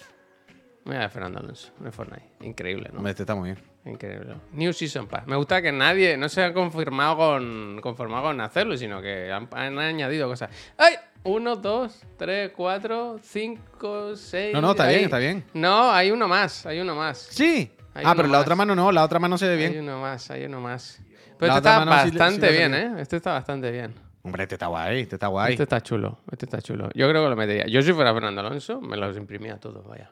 [0.85, 2.29] Mira de Fernando Alonso, de Fortnite.
[2.41, 3.07] Increíble, ¿no?
[3.09, 3.59] Este está muy bien.
[3.85, 4.35] Increíble.
[4.53, 5.27] New Season Pass.
[5.27, 9.49] Me gusta que nadie no se ha confirmado con, conformado con hacerlo, sino que han,
[9.53, 10.51] han añadido cosas.
[10.79, 10.95] ¡Ay!
[11.25, 14.53] Uno, dos, tres, cuatro, cinco, seis.
[14.53, 15.45] No, no, está bien, está bien.
[15.55, 17.19] No, hay uno más, hay uno más.
[17.31, 17.71] Sí.
[17.95, 19.85] Hay ah, pero la otra mano no, la otra mano se ve Hay bien.
[19.85, 21.01] uno más, hay uno más.
[21.39, 22.75] Pero La este está sí sí bastante bien.
[22.75, 22.93] ¿eh?
[22.99, 23.95] Este está bastante bien.
[24.25, 25.53] Hombre, este está guay, este está guay.
[25.53, 26.89] Este está chulo, este está chulo.
[26.95, 27.67] Yo creo que lo metería.
[27.67, 30.11] Yo si fuera Fernando Alonso, me los imprimía todos, vaya.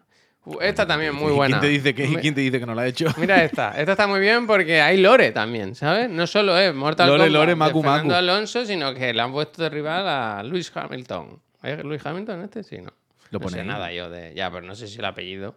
[0.63, 1.61] Esta también muy ¿Y buena.
[1.61, 3.07] ¿Quién te, dice que, ¿Quién te dice que no la ha hecho?
[3.19, 3.79] Mira esta.
[3.79, 6.09] Esta está muy bien porque hay lore también, ¿sabes?
[6.09, 8.17] No solo es Mortal Lore, Kombat lore, de Macu, Fernando Macu.
[8.19, 11.39] Alonso, sino que le han puesto de rival a Lewis Hamilton.
[11.63, 12.63] ¿Es Lewis Hamilton este?
[12.63, 12.91] Sí, no.
[13.31, 13.67] Lo no pone sé ahí.
[13.67, 14.33] nada yo de...
[14.35, 15.55] Ya, pero no sé si el apellido.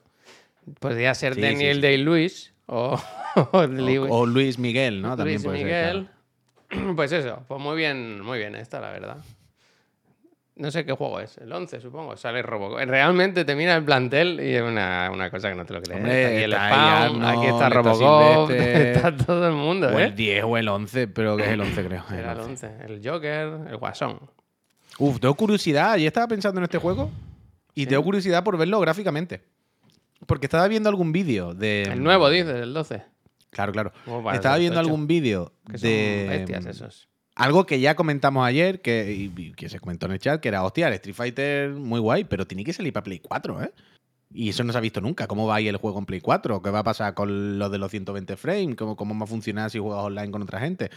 [0.80, 1.82] Podría ser Sí, Daniel sí, sí.
[1.82, 3.02] Day-Lewis o,
[3.52, 5.16] o Lewis, O, o Luis Miguel, ¿no?
[5.16, 6.10] También Luis puede ser, Miguel.
[6.70, 6.94] claro.
[6.96, 9.18] Pues eso, pues muy bien, muy bien esta, la verdad.
[10.56, 12.78] No sé qué juego es, el 11 supongo, sale Robocop.
[12.86, 15.98] Realmente te mira el plantel y es una, una cosa que no te lo crees.
[16.00, 20.06] Hombre, aquí el Spawn, aquí está Robocop, está todo el mundo, O ¿eh?
[20.06, 22.04] el 10 o el 11, pero que es el 11, creo.
[22.12, 22.68] el Era el 11.
[22.68, 24.20] 11, el Joker, el Guasón.
[25.00, 25.94] Uf, tengo curiosidad.
[25.94, 27.10] Ayer estaba pensando en este juego
[27.74, 27.88] y Sí.
[27.88, 29.42] tengo curiosidad por verlo gráficamente.
[30.28, 31.82] Porque estaba viendo algún vídeo de.
[31.84, 33.02] El nuevo, dices, el 12.
[33.50, 33.92] Claro, claro.
[34.34, 36.26] Estaba viendo algún vídeo son de.
[36.30, 37.10] bestias esos.
[37.36, 40.88] Algo que ya comentamos ayer, que, que se comentó en el chat, que era, hostia,
[40.88, 43.74] el Street Fighter muy guay, pero tiene que salir para Play 4, ¿eh?
[44.34, 45.28] Y eso no se ha visto nunca.
[45.28, 46.62] ¿Cómo va a ir el juego en Play 4?
[46.62, 48.76] ¿Qué va a pasar con lo de los 120 frames?
[48.76, 50.90] ¿Cómo, cómo va a funcionar si juegas online con otra gente?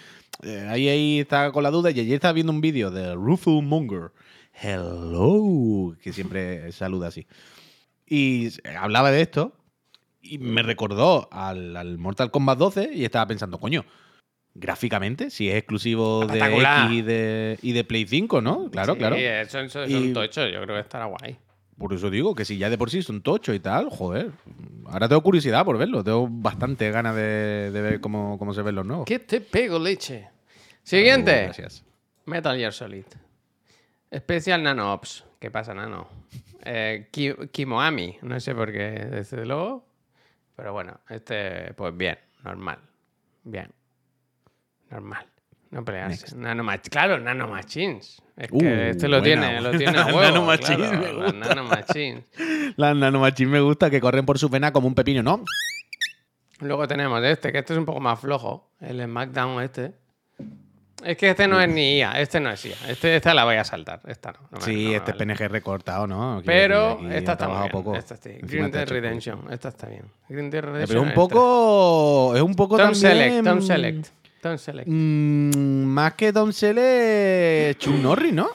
[0.43, 1.91] Eh, ahí, ahí está con la duda.
[1.91, 4.13] Y ayer estaba viendo un vídeo de Rufus Monger.
[4.55, 5.95] Hello.
[6.03, 7.27] Que siempre saluda así.
[8.07, 9.53] Y hablaba de esto.
[10.23, 13.85] Y me recordó al, al Mortal Kombat 12 y estaba pensando, coño,
[14.59, 16.39] gráficamente, si es exclusivo de.
[16.39, 18.71] X y de, y de Play 5, ¿no?
[18.71, 19.17] Claro, Sí, claro.
[19.17, 21.37] eso, eso es Y- un tocho, yo creo que estará guay.
[21.79, 24.31] Por eso digo que si ya de por sí son tocho y tal, joder.
[24.87, 26.03] Ahora tengo curiosidad por verlo.
[26.03, 29.05] Tengo bastante ganas de, de ver cómo, cómo se ven los nuevos.
[29.05, 30.29] ¿Qué te pego, leche?
[30.83, 31.43] Siguiente.
[31.45, 31.85] gracias.
[32.25, 33.05] Metal Gear Solid.
[34.15, 35.25] Special Nano Ops.
[35.39, 36.09] ¿Qué pasa, Nano?
[36.65, 38.17] Eh, Ki- Kimoami.
[38.23, 39.87] No sé por qué, desde luego.
[40.57, 42.79] Pero bueno, este, pues bien, normal.
[43.45, 43.71] Bien.
[44.91, 45.27] Normal.
[45.71, 46.37] No pelearse.
[46.37, 48.23] Nano Mach- Claro, Nano Machines.
[48.37, 50.47] Es que Uh, este lo buena, tiene, lo tiene a huevo.
[50.59, 51.33] Claro, me las gusta.
[52.77, 55.43] Nanomachines me gusta que corren por su vena como un pepino, ¿no?
[56.61, 58.71] Luego tenemos este, que este es un poco más flojo.
[58.81, 59.93] El SmackDown este.
[61.05, 62.77] Es que este no es ni IA, este no es IA.
[62.89, 64.01] Este, esta la voy a saltar.
[64.07, 64.39] Esta no.
[64.53, 65.27] no Sí, no este vale.
[65.27, 66.39] PNG recortado, ¿no?
[66.39, 67.71] Aquí- Pero aquí esta está muy bien.
[67.73, 67.95] poco.
[67.95, 68.31] Esta sí.
[68.41, 69.53] Green Dead Redemption.
[69.53, 70.05] Esta está bien.
[70.29, 70.89] Green Dead Redemption.
[70.89, 72.35] Pero un poco.
[72.37, 73.01] Es un poco Tom también.
[73.01, 74.07] Select, Tom Select.
[74.49, 74.89] Tom Select.
[74.89, 78.49] Mm, más que Tom Select, Chuck Norris, ¿no?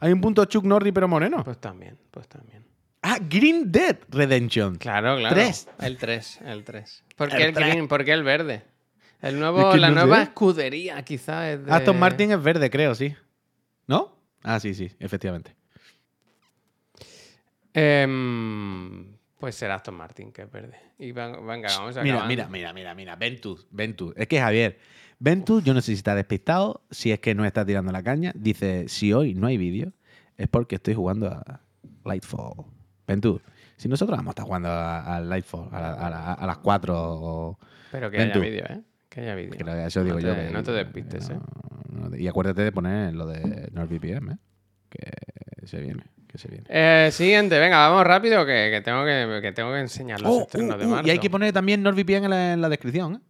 [0.00, 1.44] Hay un punto Chuck Norris, pero moreno.
[1.44, 2.64] Pues también, pues también.
[3.02, 4.76] Ah, Green Dead Redemption.
[4.76, 5.34] Claro, claro.
[5.34, 5.68] Tres.
[5.78, 7.04] El 3, el 3.
[7.16, 7.88] ¿Por qué El green?
[7.88, 8.62] ¿Por qué el verde?
[9.22, 10.22] El nuevo, Es que la no nueva sé.
[10.24, 11.48] escudería, quizás.
[11.48, 11.72] Es de...
[11.72, 13.14] Aston Martin es verde, creo, sí.
[13.86, 14.16] ¿No?
[14.42, 15.54] Ah, sí, sí, efectivamente.
[17.74, 20.78] Em, pues será Aston Martin, que es verde.
[20.98, 23.16] Y venga, vamos a Mira, mira, mira, mira, mira.
[23.16, 24.14] Ventus, Ventus.
[24.16, 24.78] Es que Javier,
[25.22, 28.32] Ventus, yo no sé si está despistado, si es que no está tirando la caña.
[28.34, 29.92] Dice, si hoy no hay vídeo,
[30.38, 31.60] es porque estoy jugando a
[32.04, 32.64] Lightfall.
[33.06, 33.42] Ventus,
[33.76, 36.58] si nosotros vamos a estar jugando a, a Lightfall a, la- a la- a las
[36.58, 37.58] 4 o...
[37.92, 38.80] Pero que haya vídeo, ¿eh?
[39.10, 39.50] Que haya vídeo.
[39.64, 40.34] que eso digo no yo.
[40.34, 41.38] te- que- no te despistes, ¿eh?
[41.90, 44.36] no- y acuérdate de poner lo de NordVPN, ¿eh?
[44.88, 46.64] Que se viene, que se viene.
[46.68, 50.40] Eh, siguiente, venga, vamos rápido que, que tengo, que, que tengo que enseñar los Oh,
[50.42, 51.06] estrenos uh, de uh, marzo.
[51.06, 53.20] y hay que poner también NordVPN en la, en la descripción, ¿eh?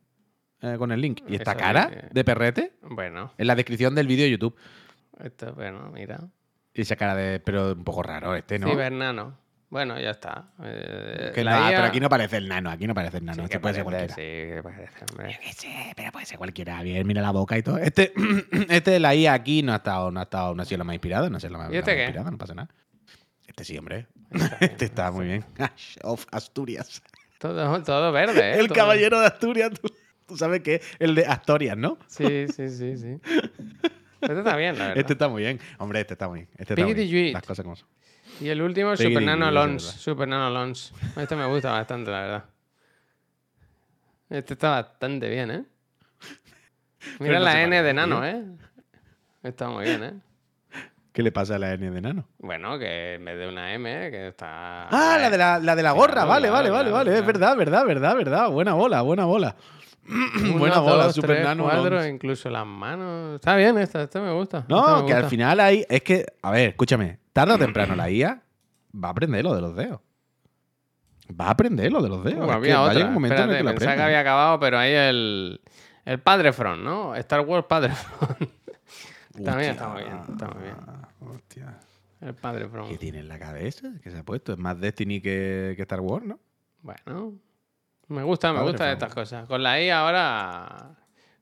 [0.62, 1.22] Eh, con el link.
[1.28, 4.56] Y esta Eso cara de perrete Bueno, en la descripción del vídeo de YouTube.
[5.24, 6.20] esto, bueno, mira.
[6.74, 7.40] Y esa cara de.
[7.40, 8.68] Pero un poco raro este, ¿no?
[8.68, 9.38] Cibernano.
[9.70, 10.50] Bueno, ya está.
[10.64, 13.24] Eh, Que la la- IA pero aquí no parece el nano, aquí no parece el
[13.24, 13.36] nano.
[13.36, 14.48] Sí, este que puede ser parece, cualquiera.
[14.48, 15.32] Sí, que parece, hombre.
[15.32, 16.76] Yo qué sé, pero puede ser cualquiera.
[16.76, 17.78] Javier, mira la boca y todo.
[17.78, 18.12] Este,
[18.68, 20.84] este de la IA aquí no ha estado, no ha estado, no ha sido la
[20.84, 22.02] más inspirada, no ha sido la más, ¿Y este la más qué?
[22.04, 22.68] inspirada, no pasa nada.
[23.46, 24.06] Este sí, hombre.
[24.32, 25.44] Está bien, Este está muy bien.
[25.58, 27.00] Ash of Asturias.
[27.38, 28.58] Todo, todo verde, ¿eh?
[28.60, 29.88] El Todo- caballero de Asturias, tú,
[30.30, 31.98] tú sabes que es el de Asturias, ¿no?
[32.06, 33.20] Sí, sí, sí, sí.
[34.20, 34.98] Este está bien, la verdad.
[34.98, 35.58] Este está muy bien.
[35.78, 36.48] Hombre, este está muy bien.
[36.56, 37.32] Este está muy bien.
[37.32, 37.88] Las cosas como son.
[38.40, 39.92] Y el último, Piggity Super Nano Alonso.
[39.92, 40.94] Super Nano Alonso.
[41.16, 42.44] Este me gusta bastante, la verdad.
[44.30, 45.64] Este está bastante bien, ¿eh?
[47.18, 48.44] Mira no la N de nano, ¿eh?
[49.42, 50.14] Está muy bien, ¿eh?
[51.12, 52.28] ¿Qué le pasa a la N de nano?
[52.38, 54.86] Bueno, que en vez de una M, que está...
[54.88, 56.24] Ah, la de la, la de la gorra.
[56.24, 57.18] Vale, vale, vale, vale.
[57.18, 58.50] Es verdad, verdad, verdad, verdad.
[58.50, 59.56] Buena bola, buena bola.
[60.10, 61.64] Uno, buena bola, dos, Super tres, Nano.
[61.64, 63.36] cuatro, incluso las manos.
[63.36, 64.64] Está bien esta, esta me gusta.
[64.68, 65.84] No, me que al final hay.
[65.88, 67.18] Es que, a ver, escúchame.
[67.32, 68.42] Tarde o temprano la IA
[69.02, 70.00] va a aprender lo de los dedos.
[71.40, 72.40] Va a aprender lo de los dedos.
[72.40, 73.06] Uh, Es que había otra.
[73.06, 75.60] un momento en el que pensaba que había acabado, pero ahí el...
[76.04, 77.14] El Padre Front, ¿no?
[77.14, 78.50] Star Wars Padre Front.
[79.44, 80.74] También está muy bien, está muy bien.
[81.20, 81.78] Hostia.
[82.20, 82.98] El Padre ¿Qué Front.
[82.98, 83.90] tiene en la cabeza?
[84.02, 84.52] ¿Qué se ha puesto?
[84.52, 86.40] Es más Destiny que, que Star Wars, ¿no?
[86.82, 87.34] Bueno,
[88.10, 89.46] me gusta, me gustan estas cosas.
[89.48, 90.90] Con la I ahora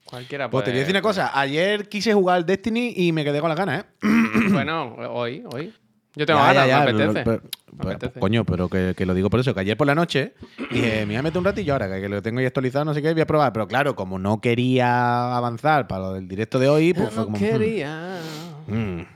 [0.05, 0.65] cualquiera Pues puede...
[0.67, 1.31] te voy a decir una cosa.
[1.39, 3.87] Ayer quise jugar al Destiny y me quedé con las ganas, ¿eh?
[4.53, 5.75] Bueno, hoy, hoy.
[6.15, 7.23] Yo tengo Ya, ganas, ya, ya, me apetece.
[7.25, 8.21] pero- Me pero- apetece.
[8.21, 10.35] coño, pero que, que lo digo por eso, que ayer por la noche
[10.71, 12.95] dije, me voy a meter un ratillo ahora, que, que lo tengo ahí actualizado, no
[12.95, 13.53] sé qué, voy a probar.
[13.53, 17.21] Pero claro, como no quería avanzar para lo del directo de hoy, pues Yo fue
[17.21, 17.39] no como.
[17.39, 18.19] quería.
[18.67, 19.07] mm, mm.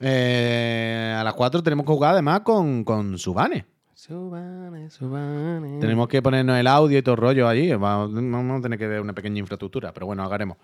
[0.00, 3.66] Eh, a las 4 tenemos que jugar además con, con Subane.
[3.98, 5.80] Subane, subane.
[5.80, 7.74] Tenemos que ponernos el audio y todo el rollo allí.
[7.74, 10.56] Vamos, a tener que ver una pequeña infraestructura, pero bueno, hagaremos.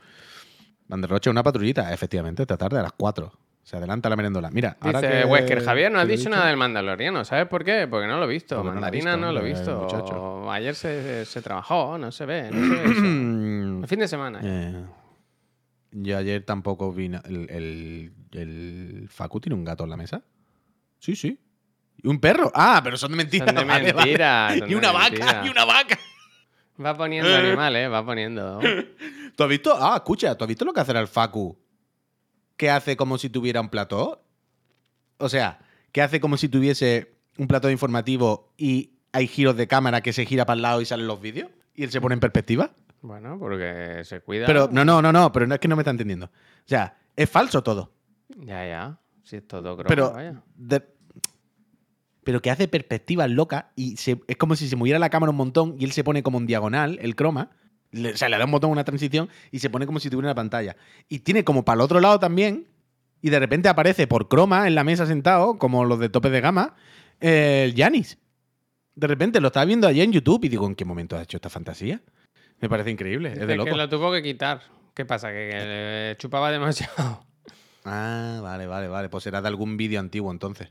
[0.87, 3.33] Banderroche, una patrullita, efectivamente, esta tarde a las 4.
[3.65, 4.51] Se adelanta la merendola.
[4.53, 7.25] Mira, ahora Dice que- Wesker, Javier, no has dicho dicho- nada del Mandaloriano.
[7.25, 7.89] ¿Sabes por qué?
[7.91, 8.55] Porque no lo he visto.
[8.55, 9.81] Porque no lo ha Mandarina visto, no lo he visto.
[9.81, 10.51] muchacho.
[10.53, 12.51] Ayer se, se trabajó, no se ve.
[12.53, 13.01] No se ve eso.
[13.83, 14.41] El fin de semana.
[14.45, 14.85] Eh,
[15.91, 17.07] yo ayer tampoco vi.
[17.07, 20.23] el, el Facu tiene un gato en la mesa.
[21.01, 21.41] Sí, sí.
[22.03, 22.51] ¿Y un perro?
[22.55, 23.47] Ah, pero son de mentira.
[23.47, 23.95] Son de vale, vale.
[23.95, 25.99] mentira, son Y de una vaca, y una vaca.
[26.85, 28.61] Va poniendo animales, va poniendo.
[29.37, 29.75] ¿Tú has visto?
[29.79, 31.57] Ah, escucha, ¿tú has visto lo que hace el Facu?
[32.57, 34.25] Que hace como si tuviera un plató.
[35.19, 35.61] O sea,
[35.93, 40.27] que hace como si tuviese un plató informativo y hay giros de cámara que se
[40.27, 41.51] gira para el lado y salen los vídeos.
[41.75, 42.73] Y él se pone en perspectiva.
[43.01, 44.47] Bueno, porque se cuida.
[44.47, 46.27] Pero no, no, no, no, pero no es que no me está entendiendo.
[46.27, 46.31] O
[46.67, 47.93] sea, es falso todo.
[48.37, 48.99] Ya, ya.
[49.23, 50.43] Si es todo croma, pero, vaya.
[50.57, 50.94] de-
[52.25, 55.37] pero que hace perspectivas locas y se- es como si se moviera la cámara un
[55.37, 57.51] montón y él se pone como en diagonal, el croma.
[57.93, 60.29] Le- o sea, le da un botón, una transición y se pone como si tuviera
[60.29, 60.77] una pantalla.
[61.09, 62.67] Y tiene como para el otro lado también
[63.23, 66.41] y de repente aparece por croma en la mesa sentado, como los de tope de
[66.41, 66.75] gama,
[67.21, 68.19] eh, el Yanis.
[68.97, 71.37] De repente lo estaba viendo ayer en YouTube y digo, ¿en qué momento has hecho
[71.37, 72.01] esta fantasía?
[72.61, 73.71] Me parece increíble, es de loco.
[73.71, 74.61] que lo tuvo que quitar.
[74.95, 75.31] ¿Qué pasa?
[75.33, 75.59] Que, que
[76.11, 77.25] le chupaba demasiado.
[77.85, 79.09] Ah, vale, vale, vale.
[79.09, 80.69] Pues será de algún vídeo antiguo entonces.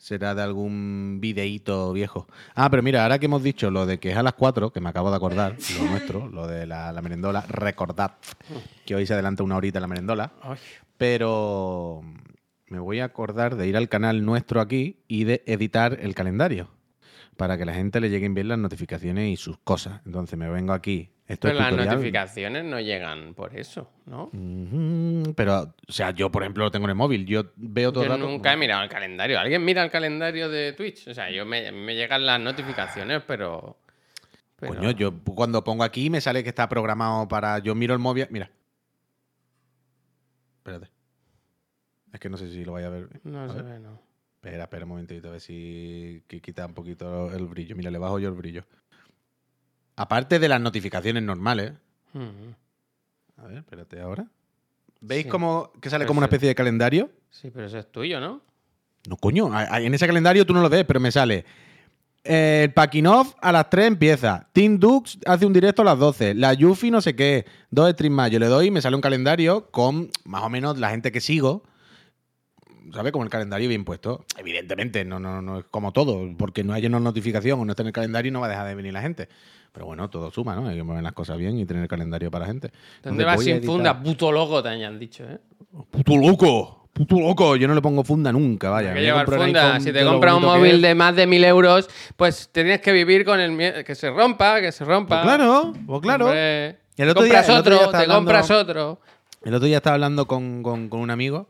[0.00, 2.26] Será de algún videíto viejo.
[2.54, 4.80] Ah, pero mira, ahora que hemos dicho lo de que es a las 4, que
[4.80, 8.12] me acabo de acordar, lo nuestro, lo de la, la merendola, recordad
[8.86, 10.32] que hoy se adelanta una horita la merendola,
[10.96, 12.00] pero
[12.68, 16.70] me voy a acordar de ir al canal nuestro aquí y de editar el calendario
[17.36, 20.00] para que la gente le lleguen bien las notificaciones y sus cosas.
[20.06, 21.10] Entonces me vengo aquí.
[21.38, 24.30] Pero las notificaciones no llegan por eso, ¿no?
[25.36, 27.24] Pero, o sea, yo por ejemplo lo tengo en el móvil.
[27.26, 29.38] Yo veo todo Yo el rato- nunca he mirado el calendario.
[29.38, 31.06] ¿Alguien mira el calendario de Twitch?
[31.08, 33.78] O sea, yo me, llegan las notificaciones, pero...
[34.56, 37.58] pero- Coño, yo cuando pongo aquí me sale que está programado para.
[37.60, 38.26] Yo miro el móvil.
[38.30, 38.50] Mira.
[40.58, 40.90] Espérate.
[42.12, 43.08] Es que no sé si lo vaya a ver.
[43.24, 43.64] No A se ver.
[43.64, 44.00] ve, no.
[44.42, 47.76] Espera, espera un momentito, a ver si quita un poquito el brillo.
[47.76, 48.64] Mira, le bajo yo el brillo.
[50.00, 51.72] Aparte de las notificaciones normales.
[53.36, 54.24] A ver, espérate ahora.
[55.02, 55.28] ¿Veis Sí.
[55.28, 57.10] como que sale Pero como una especie de calendario?
[57.30, 58.40] Sí, pero eso es tuyo, ¿no?
[59.08, 59.50] No, coño.
[59.78, 61.44] En ese calendario tú no lo ves, pero me sale.
[62.24, 64.48] eh, El Pakinov a las 3 empieza.
[64.54, 66.32] Team Dux hace un directo a las 12.
[66.34, 67.44] La Yuffie no sé qué.
[67.70, 68.30] Dos streams más.
[68.30, 71.20] Yo le doy y me sale un calendario con más o menos la gente que
[71.20, 71.62] sigo.
[72.94, 73.12] ¿Sabes?
[73.12, 74.24] Como el calendario bien puesto.
[74.38, 76.34] Evidentemente, no, no, no es como todo.
[76.36, 78.66] Porque no hay una notificación o no está en el calendario no va a dejar
[78.66, 79.28] de venir la gente.
[79.72, 80.66] Pero bueno, todo suma, ¿no?
[80.68, 82.70] Hay que mover las cosas bien y tener el calendario para la gente.
[83.02, 84.02] ¿Dónde vas sin funda?
[84.02, 85.38] Puto loco te hayan dicho, ¿eh?
[85.90, 86.88] ¡Puto loco!
[86.92, 87.54] ¡Puto loco!
[87.54, 88.92] Yo no le pongo funda nunca, vaya.
[88.92, 89.78] Que llevar funda.
[89.78, 93.38] Si te compras un móvil de más de mil euros, pues tienes que vivir con
[93.38, 93.84] el miedo.
[93.84, 95.22] Que se rompa, que se rompa.
[95.22, 96.24] Pues claro, pues claro.
[96.26, 99.00] Hombre, El te otro día- compras el otro día otro, te compras otro.
[99.44, 101.46] El otro día estaba hablando con, con- con un amigo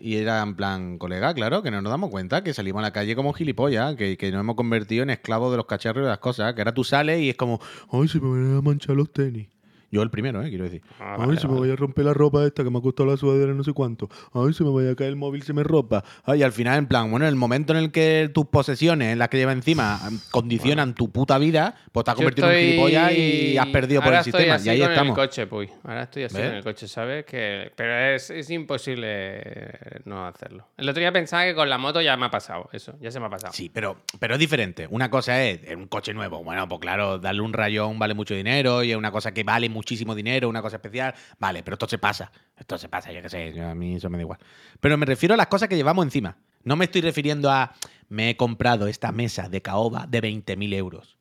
[0.00, 2.92] y era en plan, colega, claro, que no nos damos cuenta que salimos a la
[2.92, 6.10] calle como gilipollas, que, que nos hemos convertido en esclavos de los cacharros y de
[6.10, 8.96] las cosas, que ahora tú sales y es como, ay, se me van a manchar
[8.96, 9.48] los tenis.
[9.90, 10.48] Yo el primero, ¿eh?
[10.50, 10.82] quiero decir.
[11.00, 13.10] Ah, Ay, vale, se me vaya a romper la ropa esta que me ha costado
[13.10, 14.08] la sudadera no sé cuánto.
[14.34, 16.04] Ay, se me vaya a caer el móvil, se me ropa.
[16.24, 19.18] Ay, al final, en plan, bueno, en el momento en el que tus posesiones, en
[19.18, 22.60] las que lleva encima, am, condicionan tu puta vida, pues te has convertido en un
[22.60, 24.54] gilipollas y has perdido por el estoy sistema.
[24.56, 25.18] así Y ahí con estamos.
[25.18, 25.70] el coche, Puy.
[25.84, 26.46] Ahora estoy así ¿Ves?
[26.46, 27.24] con el coche, ¿sabes?
[27.24, 27.72] Que...
[27.74, 30.66] Pero es, es imposible no hacerlo.
[30.76, 32.94] El otro día pensaba que con la moto ya me ha pasado eso.
[33.00, 33.52] Ya se me ha pasado.
[33.52, 34.86] Sí, pero, pero es diferente.
[34.90, 36.42] Una cosa es en un coche nuevo.
[36.44, 39.68] Bueno, pues claro, darle un rayón vale mucho dinero y es una cosa que vale
[39.78, 41.14] muchísimo dinero, una cosa especial.
[41.38, 42.32] Vale, pero esto se pasa.
[42.56, 44.38] Esto se pasa, yo qué sé, a mí eso me da igual.
[44.80, 46.36] Pero me refiero a las cosas que llevamos encima.
[46.64, 47.74] No me estoy refiriendo a
[48.08, 51.18] me he comprado esta mesa de caoba de 20.000 euros.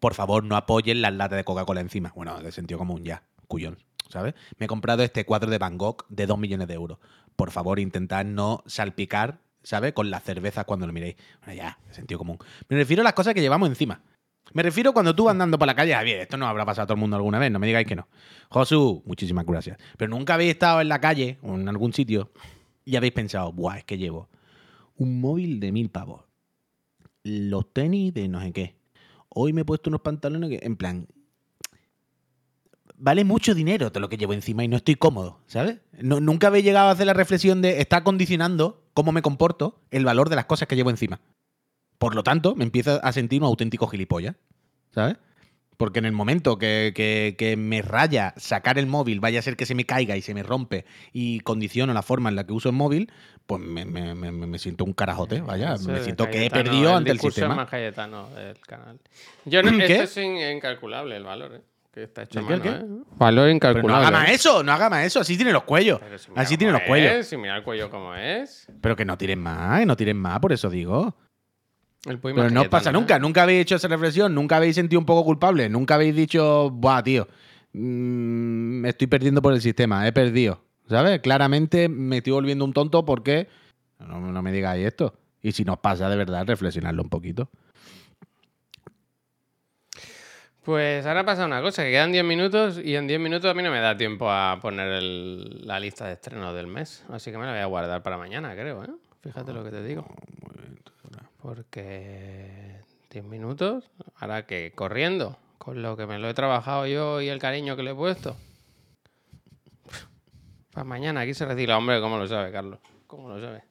[0.00, 2.12] Por favor, no apoyen las latas de Coca-Cola encima.
[2.14, 3.78] Bueno, de sentido común ya, cuyón,
[4.08, 4.34] ¿sabes?
[4.56, 6.98] Me he comprado este cuadro de Van Gogh de 2 millones de euros.
[7.36, 9.92] Por favor, intentad no salpicar, ¿sabes?
[9.92, 11.16] Con las cervezas cuando lo miréis.
[11.44, 12.38] Bueno, ya, sentido común.
[12.68, 14.00] Me refiero a las cosas que llevamos encima.
[14.54, 16.94] Me refiero cuando tú andando por la calle, Javier, esto no habrá pasado a todo
[16.94, 18.08] el mundo alguna vez, no me digáis que no.
[18.48, 19.78] Josu, muchísimas gracias.
[19.96, 22.30] Pero nunca habéis estado en la calle o en algún sitio
[22.84, 24.28] y habéis pensado, buah, es que llevo
[24.96, 26.22] un móvil de mil pavos,
[27.24, 28.76] los tenis de no sé qué.
[29.28, 31.06] Hoy me he puesto unos pantalones que, en plan,
[32.96, 35.78] vale mucho dinero todo lo que llevo encima y no estoy cómodo, ¿sabes?
[36.00, 40.04] No- nunca habéis llegado a hacer la reflexión de está condicionando cómo me comporto el
[40.04, 41.20] valor de las cosas que llevo encima.
[41.98, 44.36] Por lo tanto, me empiezo a sentir un auténtico gilipollas,
[44.90, 45.16] ¿sabes?
[45.76, 49.56] Porque en el momento que, que- que me raya sacar el móvil, vaya a ser
[49.56, 52.52] que se me caiga y se me rompe y condiciono la forma en la que
[52.52, 53.12] uso el móvil,
[53.46, 55.74] pues me, me- me- me siento un carajote, vaya.
[55.74, 57.54] Eso me siento que he perdido ante el sistema.
[57.54, 58.98] más Cayetano del canal.
[59.44, 59.84] Yo no, ¿Qué?
[60.02, 61.62] Esto es in- incalculable el valor, ¿eh?
[61.92, 62.70] Que está hecho a ¿El mano, el?
[62.70, 62.86] ¿eh?
[63.16, 64.06] Valor Pero no incalculable.
[64.06, 65.20] haga más eso, no haga más eso.
[65.20, 66.00] Así tiene los cuellos.
[66.16, 67.12] Si Así tiene cómo los cuellos.
[67.12, 68.66] es, Si mira el cuello como es.
[68.80, 71.14] Pero que no tiren más, que no tiren más, por eso digo.
[72.06, 75.06] El Pero no os pasa nunca, nunca habéis hecho esa reflexión, nunca habéis sentido un
[75.06, 77.26] poco culpable, nunca habéis dicho, buah, tío,
[77.72, 77.78] mm,
[78.80, 80.62] me estoy perdiendo por el sistema, he perdido.
[80.88, 81.20] ¿Sabes?
[81.20, 83.46] Claramente me estoy volviendo un tonto porque
[83.98, 85.14] no, no me digáis esto.
[85.42, 87.50] Y si nos pasa de verdad, reflexionarlo un poquito.
[90.62, 93.62] Pues ahora pasa una cosa, que quedan 10 minutos y en 10 minutos a mí
[93.62, 97.04] no me da tiempo a poner el- la lista de estrenos del mes.
[97.08, 98.88] Así que me la voy a guardar para mañana, creo, ¿eh?
[99.22, 100.06] Fíjate lo que te digo.
[101.40, 102.80] Porque
[103.10, 107.38] 10 minutos, ahora que corriendo, con lo que me lo he trabajado yo y el
[107.38, 108.36] cariño que le he puesto.
[110.72, 112.78] Para mañana, aquí se recicla, hombre, ¿cómo lo sabe, Carlos?
[113.06, 113.64] ¿Cómo lo sabe?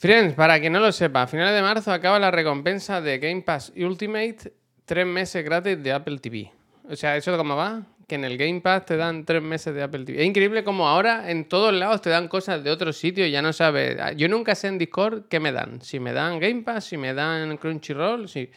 [0.00, 3.42] Friends, para quien no lo sepa, a finales de marzo acaba la recompensa de Game
[3.42, 4.54] Pass Ultimate,
[4.86, 6.50] tres meses gratis de Apple TV.
[6.88, 7.82] O sea, ¿eso cómo va?
[8.10, 10.20] Que en el Game Pass te dan tres meses de Apple TV.
[10.20, 13.40] Es increíble como ahora en todos lados te dan cosas de otros sitios y ya
[13.40, 13.96] no sabes.
[14.16, 15.80] Yo nunca sé en Discord qué me dan.
[15.80, 18.50] Si me dan Game Pass, si me dan Crunchyroll, si...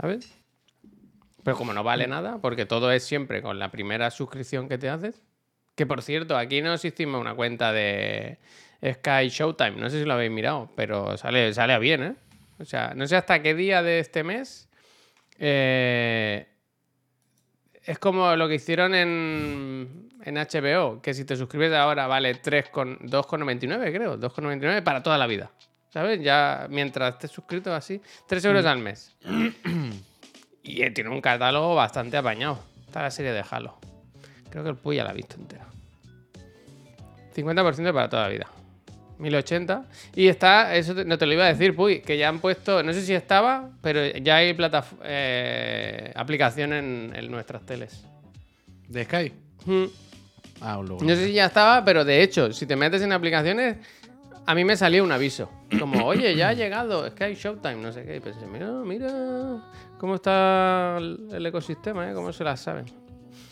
[0.00, 0.32] ¿Sabes?
[1.42, 4.88] Pero como no vale nada, porque todo es siempre con la primera suscripción que te
[4.88, 5.20] haces,
[5.74, 8.38] Que por cierto, aquí nos hicimos una cuenta de
[8.88, 9.72] Sky Showtime.
[9.72, 12.14] No sé si lo habéis mirado, pero sale, sale a bien, ¿eh?
[12.60, 14.68] O sea, no sé hasta qué día de este mes.
[15.40, 16.46] eh,
[17.84, 22.68] es como lo que hicieron en, en HBO, que si te suscribes ahora vale 3
[22.68, 25.50] con, 2,99 creo, 2,99 para toda la vida.
[25.90, 26.22] ¿Sabes?
[26.22, 29.14] Ya mientras estés suscrito así, 3 euros al mes.
[30.62, 32.58] y eh, tiene un catálogo bastante apañado.
[32.86, 33.78] Está la serie de Halo.
[34.48, 35.66] Creo que el Puy ya la ha visto entera.
[37.34, 38.46] 50% para toda la vida.
[39.18, 39.84] 1080.
[40.14, 42.82] Y está, eso te- no te lo iba a decir, Puy, que ya han puesto,
[42.82, 48.04] no sé si estaba, pero ya hay plataf- eh, aplicación en, en nuestras teles.
[48.88, 49.32] ¿De Sky?
[49.66, 49.84] Mm.
[50.60, 50.80] Ah.
[50.84, 53.76] No sé si ya estaba, pero de hecho, si te metes en aplicaciones,
[54.46, 55.50] a mí me salía un aviso.
[55.78, 58.16] Como, oye, ya ha llegado Sky Showtime, no sé qué.
[58.16, 59.08] Y pensé, mira, mira
[59.98, 62.14] cómo está el el ecosistema, ¿eh?
[62.14, 62.84] Cómo se las saben.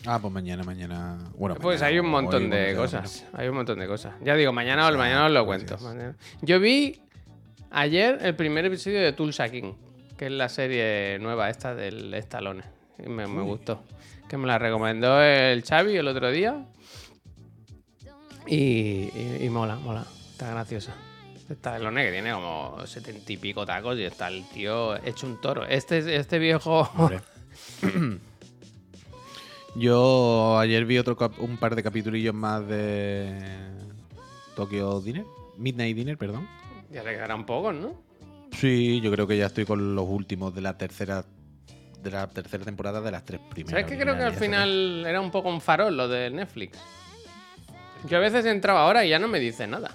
[0.05, 1.17] Ah, pues mañana, mañana.
[1.35, 3.25] Bueno, Pues mañana hay un montón de cosas.
[3.33, 4.13] Hay un montón de cosas.
[4.23, 5.79] Ya digo, mañana, O sea, mañana os lo gracias.
[5.81, 6.15] cuento.
[6.41, 7.01] Yo vi
[7.69, 9.73] ayer el primer episodio de Tulsa King,
[10.17, 12.63] que es la serie nueva esta del Stallone.
[13.03, 13.83] Y me, me gustó.
[14.27, 16.65] Que me la recomendó el Xavi el otro día.
[18.47, 18.55] Y,
[19.13, 20.05] y- y mola, mola.
[20.31, 20.95] Está graciosa.
[21.49, 25.65] Stallone que tiene como setenta y pico tacos y está el tío hecho un toro.
[25.65, 26.89] Este, este viejo...
[29.75, 33.31] Yo ayer vi otro un par de capitulillos más de
[34.55, 35.25] Tokyo Dinner.
[35.57, 36.47] Midnight Dinner, perdón.
[36.91, 37.93] ya le quedarán pocos, ¿no?
[38.51, 41.23] Sí, yo creo que ya estoy con los últimos de la tercera
[42.03, 43.71] de la tercera temporada de las tres primeras.
[43.71, 46.79] ¿Sabes qué creo que al final era un poco un farol lo de Netflix?
[48.07, 49.91] Yo a veces entraba ahora y ya no me dice nada.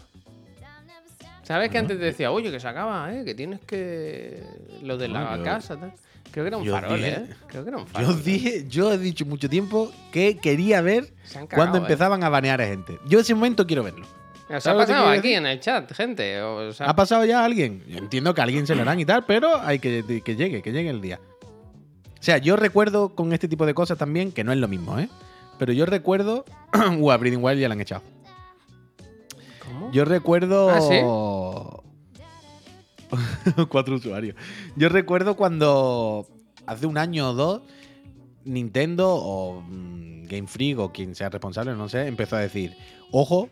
[1.46, 3.24] ¿Sabes que antes te decía, oye, que se acaba, ¿eh?
[3.24, 4.42] Que tienes que.
[4.82, 5.92] Lo de la yo- casa, tal.
[6.32, 7.26] Creo que era un yo farol, dije- ¿eh?
[7.46, 8.10] Creo que era un Yo farol.
[8.10, 11.80] os dije, yo he dicho mucho tiempo que quería ver Se han cagado, cuando ¿eh?
[11.82, 12.98] empezaban a banear a gente.
[13.06, 14.04] Yo ese momento quiero verlo.
[14.48, 15.38] ¿Os ha ¿Sabes lo que pasado quiero aquí decir?
[15.38, 16.42] en el chat, gente?
[16.42, 17.82] O sea, ¿Ha pasado ya alguien?
[17.88, 20.62] Yo entiendo que a alguien se lo harán y tal, pero hay que, que llegue,
[20.62, 21.20] que llegue el día.
[22.18, 24.98] O sea, yo recuerdo con este tipo de cosas también, que no es lo mismo,
[24.98, 25.08] ¿eh?
[25.58, 26.44] Pero yo recuerdo.
[26.98, 28.02] uh, a Breathing Wild ya la han echado.
[29.64, 29.90] ¿Cómo?
[29.92, 30.70] Yo recuerdo.
[30.70, 30.80] ¿Ah,
[33.68, 34.36] Cuatro usuarios.
[34.76, 36.26] Yo recuerdo cuando
[36.66, 37.62] hace un año o dos,
[38.44, 42.76] Nintendo o mm, Game Freak o quien sea responsable, no sé, empezó a decir:
[43.10, 43.48] Ojo,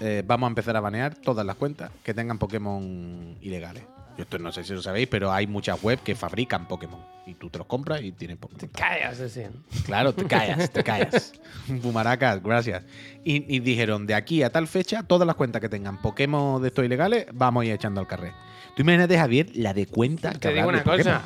[0.00, 3.84] eh, vamos a empezar a banear todas las cuentas que tengan Pokémon ilegales.
[4.16, 7.00] Yo esto no sé si lo sabéis, pero hay muchas webs que fabrican Pokémon.
[7.24, 8.58] Y tú te los compras y tienes Pokémon.
[8.58, 9.52] Te callas, decían.
[9.84, 11.34] Claro, te callas, te callas.
[11.68, 12.82] Bumaracas, gracias.
[13.22, 16.66] Y, y dijeron, de aquí a tal fecha, todas las cuentas que tengan Pokémon de
[16.66, 18.32] estos ilegales, vamos a ir echando al carré.
[18.78, 21.24] Tú imagínate, Javier, la de cuentas que Te digo una cosa.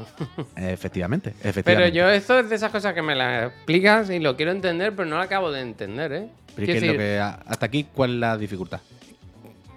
[0.57, 1.97] Efectivamente, Pero efectivamente.
[1.97, 5.09] yo esto es de esas cosas que me las explicas y lo quiero entender, pero
[5.09, 6.29] no lo acabo de entender, ¿eh?
[6.55, 8.81] Pero ¿qué es lo que, hasta aquí, ¿cuál es la dificultad?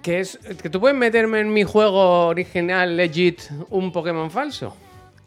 [0.06, 3.42] que es que tú puedes meterme en mi juego original legit
[3.72, 4.78] un Pokémon falso.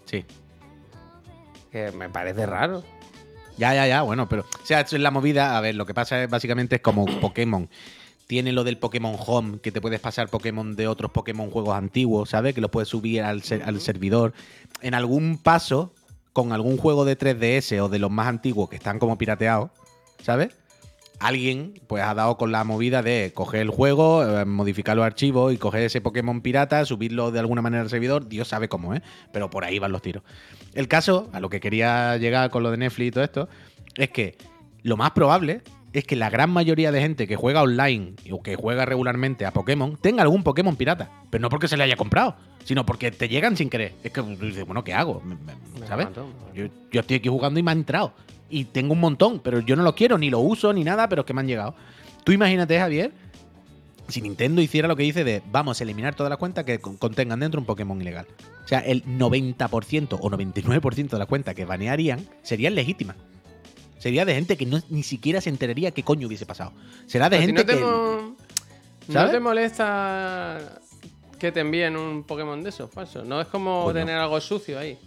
[0.05, 0.25] Sí.
[1.73, 2.85] Que me parece raro.
[3.57, 4.43] Ya, ya, ya, bueno, pero.
[4.43, 5.59] O sea, esto es la movida.
[5.59, 7.69] A ver, lo que pasa es básicamente es como Pokémon.
[8.29, 12.29] Tiene lo del Pokémon Home, que te puedes pasar Pokémon de otros Pokémon juegos antiguos,
[12.31, 12.55] ¿sabes?
[12.55, 14.33] Que lo puedes subir al, ser- al servidor.
[14.83, 15.93] En algún paso,
[16.33, 19.71] con algún juego de 3DS o de los más antiguos que están como pirateados,
[20.23, 20.51] ¿sabes?
[21.21, 25.53] Alguien pues ha dado con la movida de coger el juego, eh, modificar los archivos
[25.53, 29.03] y coger ese Pokémon pirata, subirlo de alguna manera al servidor, Dios sabe cómo, ¿eh?
[29.33, 30.23] Pero por ahí van los tiros.
[30.75, 33.49] El caso, a lo que quería llegar con lo de Netflix y todo esto,
[33.97, 34.37] es que
[34.83, 35.63] lo más probable
[35.93, 39.53] es que la gran mayoría de gente que juega online o que juega regularmente a
[39.53, 41.11] Pokémon tenga algún Pokémon pirata.
[41.31, 43.95] Pero no porque se le haya comprado, sino porque te llegan sin querer.
[44.03, 45.23] Es que dices, bueno, ¿qué hago?
[45.87, 46.09] ¿Sabes?
[46.55, 48.13] Yo, yo estoy aquí jugando y me ha entrado.
[48.51, 51.21] Y tengo un montón, pero yo no los quiero, ni lo uso, ni nada, pero
[51.23, 51.75] es que me han llegado.
[52.25, 53.13] Tú imagínate, Javier,
[54.09, 56.97] si Nintendo hiciera lo que dice de vamos a eliminar todas las cuentas que con-
[56.97, 58.27] contengan dentro un Pokémon ilegal.
[58.65, 63.17] O sea, el 90% o 99% de las cuentas que banearían serían legítimas.
[63.99, 66.73] Sería de gente que no, ni siquiera se enteraría qué coño hubiese pasado.
[67.07, 67.81] Será de gente no te que.
[67.85, 68.37] mo-
[69.09, 70.59] ¿No te molesta
[71.39, 73.27] que te envíen un Pokémon de esos falsos?
[73.27, 74.01] No es como Pues no.
[74.03, 74.99] tener algo sucio ahí.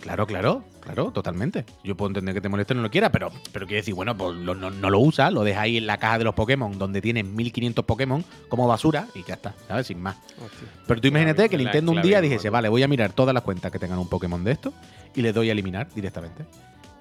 [0.00, 1.64] Claro, claro, claro, totalmente.
[1.84, 4.16] Yo puedo entender que te moleste o no lo quiera, pero, pero quiero decir, bueno,
[4.16, 6.76] pues lo- no, no lo usa, lo deja ahí en la caja de los Pokémon,
[6.76, 9.86] donde tienes 1500 Pokémon como basura y ya está, ¿sabes?
[9.86, 10.16] Sin más.
[10.44, 10.68] Hostia.
[10.88, 13.44] Pero tú imagínate que la- Nintendo un día dijese, vale, voy a mirar todas las
[13.44, 14.72] cuentas que tengan un Pokémon de esto
[15.14, 16.44] y les doy a eliminar directamente.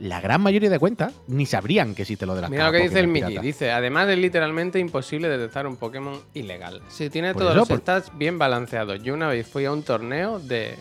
[0.02, 2.80] La gran mayoría de cuentas ni sabrían que existe lo de las Mira lo que
[2.80, 3.38] dice el Miki.
[3.38, 6.82] Dice, además es literalmente imposible detectar un Pokémon ilegal.
[6.89, 9.02] Si tiene Por todos eso, los por- stats bien balanceados.
[9.04, 10.76] Yo una vez fui a un torneo de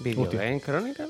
[0.00, 0.28] Video.
[0.30, 1.06] Game Chronicle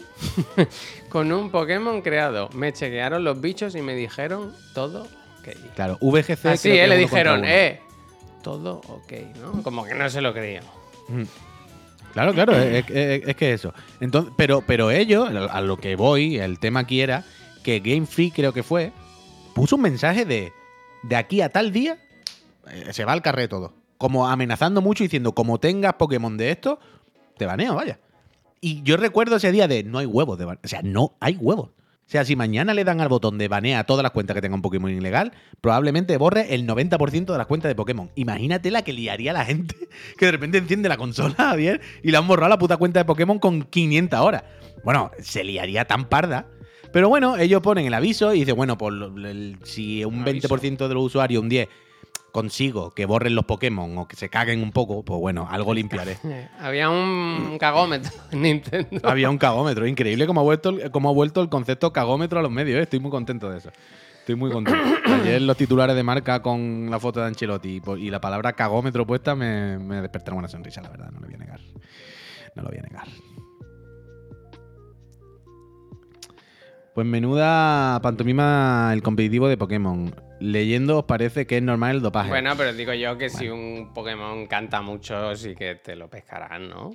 [1.08, 2.48] con un Pokémon creado.
[2.54, 5.02] Me chequearon los bichos y me dijeron todo
[5.40, 5.48] ok.
[5.74, 6.46] Claro, VGC.
[6.46, 7.80] Así, eh, le dijeron, eh,
[8.42, 9.62] todo ok, ¿no?
[9.62, 10.64] Como que no se lo creían.
[11.08, 11.22] Mm.
[12.12, 13.72] Claro, claro, es, es- es que eso.
[14.00, 17.24] Entonces, pero, pero ellos, a lo que voy, el tema aquí era
[17.64, 18.92] que Game Freak creo que fue,
[19.54, 20.52] puso un mensaje de
[21.04, 21.98] de aquí a tal día
[22.70, 23.74] eh, se va al carré todo.
[23.98, 26.78] Como amenazando mucho diciendo, como tengas Pokémon de esto,
[27.36, 28.00] te baneo, vaya.
[28.60, 31.70] Y yo recuerdo ese día de no hay huevos de O sea, no hay huevos.
[32.06, 34.60] O sea, si mañana le dan al botón de banea todas las cuentas que tengan
[34.60, 38.10] Pokémon ilegal, probablemente borre el 90% de las cuentas de Pokémon.
[38.14, 39.74] Imagínate la que liaría la gente
[40.18, 43.04] que de repente enciende la consola, Javier, y le han borrado la puta cuenta de
[43.04, 44.44] Pokémon con 500 horas.
[44.84, 46.46] Bueno, se liaría tan parda.
[46.94, 50.48] Pero bueno, ellos ponen el aviso y dicen, bueno, el- si un Aviso.
[50.48, 51.68] 20% de los usuarios, un 10,
[52.32, 56.16] consigo que borren los Pokémon o que se caguen un poco, pues bueno, algo limpiaré.
[56.24, 59.00] Eh, Había un cagómetro en Nintendo.
[59.08, 62.42] Había un cagómetro, increíble cómo ha vuelto, el- cómo ha vuelto el concepto cagómetro a
[62.42, 62.82] los medios, ¿eh?
[62.82, 63.70] estoy muy contento de eso.
[64.20, 64.80] Estoy muy contento.
[65.06, 69.34] Ayer los titulares de marca con la foto de Ancelotti y la palabra cagómetro puesta
[69.34, 71.60] me, me despertaron una sonrisa, la verdad, no lo voy a negar.
[72.54, 73.06] No lo voy a negar.
[76.94, 80.14] Pues menuda pantomima el competitivo de Pokémon.
[80.38, 82.28] Leyendo os parece que es normal el dopaje.
[82.28, 86.68] Bueno, pero digo yo que si un Pokémon canta mucho, sí que te lo pescarán,
[86.68, 86.92] ¿no?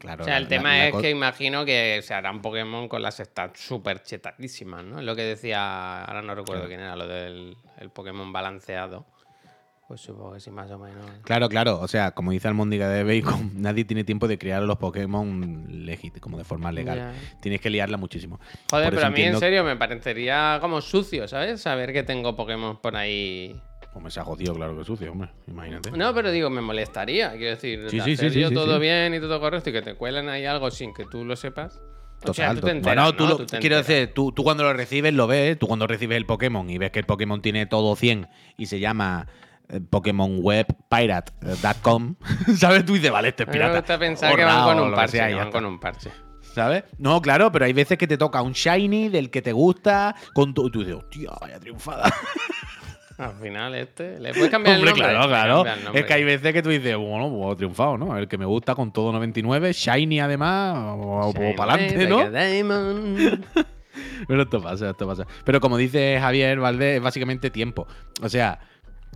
[0.00, 0.22] claro.
[0.22, 3.18] O sea, el la- tema la- es que imagino que se harán Pokémon con las
[3.18, 4.98] stats súper chetadísimas, ¿no?
[4.98, 6.68] Es lo que decía, ahora no recuerdo Claro.
[6.68, 9.04] quién era, lo del el Pokémon balanceado.
[9.90, 11.04] Pues supongo que sí, más o menos.
[11.24, 11.80] Claro, claro.
[11.80, 15.64] O sea, como dice Almóndiga de Bacon, nadie tiene tiempo de criar a los Pokémon
[15.84, 17.12] legit, como de forma legal.
[17.42, 18.38] Tienes que liarla muchísimo.
[18.70, 21.60] Joder, Por pero a mí en serio me parecería como sucio, ¿sabes?
[21.60, 23.60] Saber que tengo Pokémon por ahí.
[23.92, 25.30] Hombre, se ha jodido, claro que sucio, hombre.
[25.48, 25.90] Imagínate.
[25.90, 27.32] No, pero digo, me molestaría.
[27.32, 29.72] Quiero decir, Sí, de sí, sí, hacer sí, yo todo bien y todo correcto y
[29.72, 31.80] que te cuelen ahí algo sin que tú lo sepas.
[32.24, 33.30] o sea, tú te enteras, bueno, tú ¿no?
[33.30, 36.16] lo- Tú te quiero decir, tú, tú cuando lo recibes lo ves, tú cuando recibes
[36.16, 39.26] el Pokémon y ves que el Pokémon tiene todo 100 y se llama
[39.70, 42.16] eh, PokémonWebPirate.com,
[42.56, 42.84] ¿sabes?
[42.84, 43.78] Tú dices, vale, este es A mí me pirata.
[43.80, 46.10] gusta pensar que van con un parche, sea, van con un parche.
[46.54, 46.84] ¿Sabes?
[46.98, 50.52] No, claro, pero hay veces que te toca un shiny del que te gusta con
[50.52, 52.12] tu, y tú dices, hostia, vaya triunfada.
[53.18, 54.18] Al final, este.
[54.18, 55.28] Le puedes cambiar Hombre, el nombre.
[55.28, 55.56] claro, claro.
[55.84, 56.00] nombre.
[56.00, 58.16] Es que hay veces que tú dices, bueno, pues he triunfado, ¿no?
[58.16, 62.18] El que me gusta con todo 99, shiny además, o, para adelante, ¿no?
[64.26, 65.26] Pero esto pasa, esto pasa.
[65.44, 67.86] Pero como dice Javier Valdés, es básicamente tiempo.
[68.22, 68.58] O sea,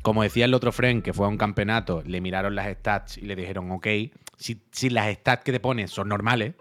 [0.05, 3.23] como decía el otro friend que fue a un campeonato, le miraron las stats y
[3.23, 3.87] le dijeron, ok,
[4.37, 6.55] si, si las stats que te pones son normales,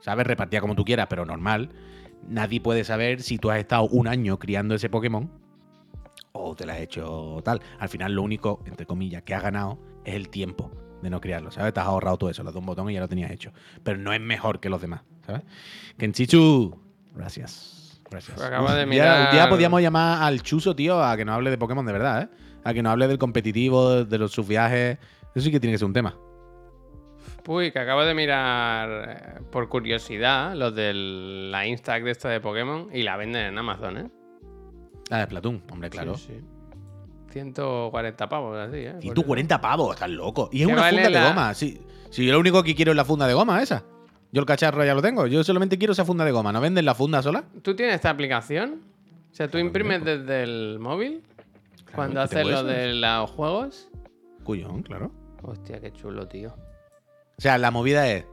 [0.00, 0.26] ¿sabes?
[0.26, 1.70] Repartida como tú quieras, pero normal,
[2.28, 5.30] nadie puede saber si tú has estado un año criando ese Pokémon
[6.32, 7.62] o te lo has hecho tal.
[7.78, 10.70] Al final, lo único, entre comillas, que has ganado es el tiempo
[11.00, 11.72] de no criarlo, ¿sabes?
[11.72, 13.50] Te has ahorrado todo eso, los dos botones y ya lo tenías hecho.
[13.82, 15.40] Pero no es mejor que los demás, ¿sabes?
[15.96, 16.78] Kenchichu,
[17.14, 18.02] gracias.
[18.10, 18.38] Gracias.
[18.42, 21.86] Acabo de un, un podíamos llamar al Chuso, tío, a que nos hable de Pokémon
[21.86, 22.43] de verdad, ¿eh?
[22.64, 24.98] A que nos hable del competitivo, de los sus viajes.
[25.34, 26.16] Eso sí que tiene que ser un tema.
[27.46, 28.88] Uy, que acabo de mirar
[29.38, 33.58] eh, por curiosidad los de la Instag de esta de Pokémon y la venden en
[33.58, 34.10] Amazon, ¿eh?
[35.10, 36.14] Ah, de Splatoon, hombre, claro.
[36.16, 36.44] Sí, sí.
[37.32, 38.94] 140 pavos, así, ¿eh?
[39.02, 39.28] Y Por tú eso.
[39.28, 40.48] 40 pavos, estás loco.
[40.52, 41.54] Y es ¿Qué una vale funda de la- goma.
[41.54, 43.84] Si, si yo lo único que quiero es la funda de goma esa.
[44.32, 45.26] Yo el cacharro ya lo tengo.
[45.26, 46.52] Yo solamente quiero esa funda de goma.
[46.52, 47.44] ¿No venden la funda sola?
[47.62, 48.80] ¿Tú tienes esta aplicación?
[49.30, 51.22] O sea, tú Claro, imprimes desde el móvil
[51.94, 53.88] cuando haces lo de los juegos.
[54.44, 55.10] Cuyón, claro.
[55.42, 56.54] Hostia, qué chulo, tío.
[57.36, 58.26] O sea, la movida es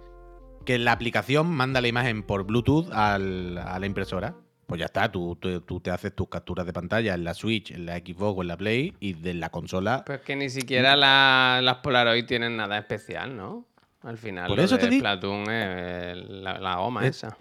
[0.65, 4.35] que la aplicación manda la imagen por Bluetooth al- a la impresora.
[4.67, 7.71] Pues ya está, tú, tú- tú te haces tus capturas de pantalla en la Switch,
[7.71, 10.03] en la Xbox o en la Play y de la consola.
[10.05, 13.65] Pues que ni siquiera la- las Polaroid tienen nada especial, ¿no?
[14.03, 17.37] Al final, Por lo eso te de di- Splatoon es la, la goma Es- esa.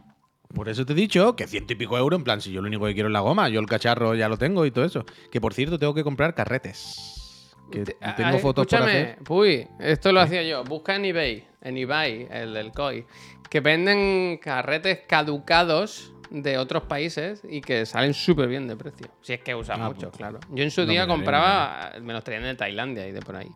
[0.55, 2.67] Por eso te he dicho que ciento y pico euros, en plan, si yo lo
[2.69, 5.05] único que quiero es la goma, yo el cacharro ya lo tengo y todo eso.
[5.31, 7.55] Que por cierto, tengo que comprar carretes.
[7.71, 9.19] que Te- tengo fotos por escúchame, hacer.
[9.23, 10.65] Puy, esto lo hacía yo.
[10.65, 13.07] Busca en eBay, en eBay, el del COI,
[13.49, 19.07] que venden carretes caducados de otros países y que salen súper bien de precio.
[19.23, 20.41] Si es que usan Ah, mucho, pues, claro.
[20.51, 23.51] Yo en su día compraba, me los traían de Tailandia y de por ahí.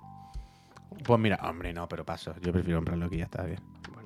[1.05, 2.35] Pues mira, hombre, no, pero paso.
[2.41, 3.59] Yo prefiero comprarlo aquí, ya está bien.
[3.93, 4.04] Bueno,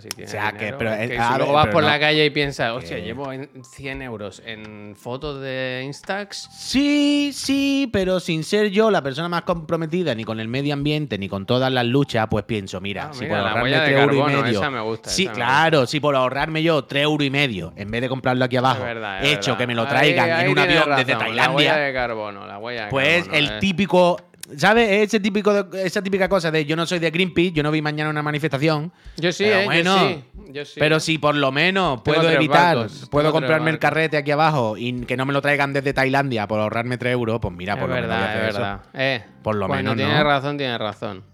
[0.00, 1.88] si tienes O sea, que- pero que si luego vas pero por no.
[1.90, 6.48] la calle y piensas, hostia, llevo en 100 euros en fotos de Instax.
[6.56, 11.18] Sí, sí, pero sin ser yo la persona más comprometida ni con el medio ambiente
[11.18, 13.80] ni con todas las luchas, pues pienso, mira, Ah, si mira, por la ahorrarme huella
[13.82, 14.58] de 3 euros y medio.
[14.58, 17.72] esa me gusta, Sí, esa me claro, si por ahorrarme yo 3 euros y medio,
[17.76, 19.58] en vez de comprarlo aquí abajo, Es verdad, es hecho verdad.
[19.58, 22.46] que me lo traigan ahí en un avión desde razón, La huella Tailandia, de carbono,
[22.46, 23.58] la huella de pues carbono, el eh.
[23.60, 24.20] típico.
[24.56, 24.88] ¿Sabes?
[24.90, 27.82] Ese típico, de- esa típica cosa de yo no soy de Greenpeace, yo no vi
[27.82, 28.92] mañana una manifestación.
[29.16, 30.24] Yo sí, Pero eh, bueno, yo sí.
[30.52, 30.80] Yo sí.
[30.80, 35.00] Pero si por lo menos puedo evitar, barcos, puedo comprarme el carrete aquí abajo y
[35.00, 37.88] que no me lo traigan desde Tailandia por ahorrarme 3 euros, pues mira, es por
[37.88, 38.58] lo menos voy a verdad, hacer es eso.
[38.60, 38.80] verdad.
[38.94, 40.22] Eh, Por lo menos, tienes ¿no?
[40.24, 41.24] razón, tienes razón.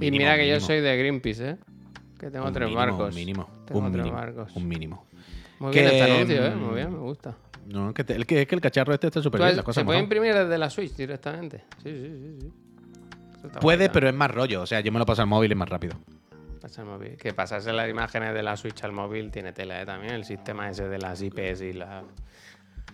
[0.00, 1.56] Y mira que yo soy de Greenpeace, ¿eh?
[2.18, 3.08] Que tengo Un tres mínimo, barcos.
[3.08, 3.50] Un mínimo.
[3.66, 4.16] Tengo un tres mínimo.
[4.20, 4.52] barcos.
[4.56, 5.06] Un mínimo.
[5.58, 6.50] Muy bien este anuncio, ¿eh?
[6.54, 7.34] Muy bien, me gusta.
[7.66, 9.50] No, que te- el que, es que el cacharro este está súper bien.
[9.50, 11.64] has- Las cosas ¿Se puede imprimir desde la Switch directamente?
[11.82, 12.38] Sí, sí, sí.
[12.40, 12.52] sí.
[13.60, 14.62] Puede, pero es más rollo.
[14.62, 15.94] O sea, yo me lo paso al móvil y es más rápido.
[16.60, 17.16] Pasa el móvil.
[17.16, 19.86] Que pasarse las imágenes de la Switch al móvil tiene tela, ¿eh?
[19.86, 22.02] También el sistema ese de las IPs y la...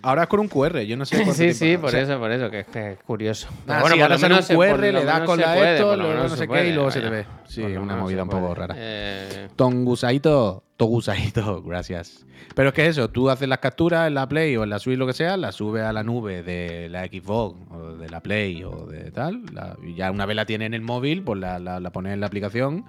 [0.06, 2.30] Ahora es con un QR, yo no sé Sí, sí, o por sea, eso, por
[2.30, 3.48] eso, que es, curioso.
[3.66, 6.28] Ah, Pero sí, por lo un QR, le das con la puede, esto, luego no
[6.28, 7.26] sé qué, y luego se te ve.
[7.46, 8.74] Sí, una movida un poco rara.
[8.78, 12.24] Eh, Tongusaito, Togusaito, gracias.
[12.54, 14.96] Pero es que eso, tú haces las capturas en la Play o en la Switch,
[14.98, 18.62] lo que sea, las subes a la nube de la Xbox o de la Play
[18.64, 19.42] o de tal.
[19.52, 22.12] la- y ya una vez la tienes en el móvil, pues la, la- la pones
[22.12, 22.84] en la aplicación,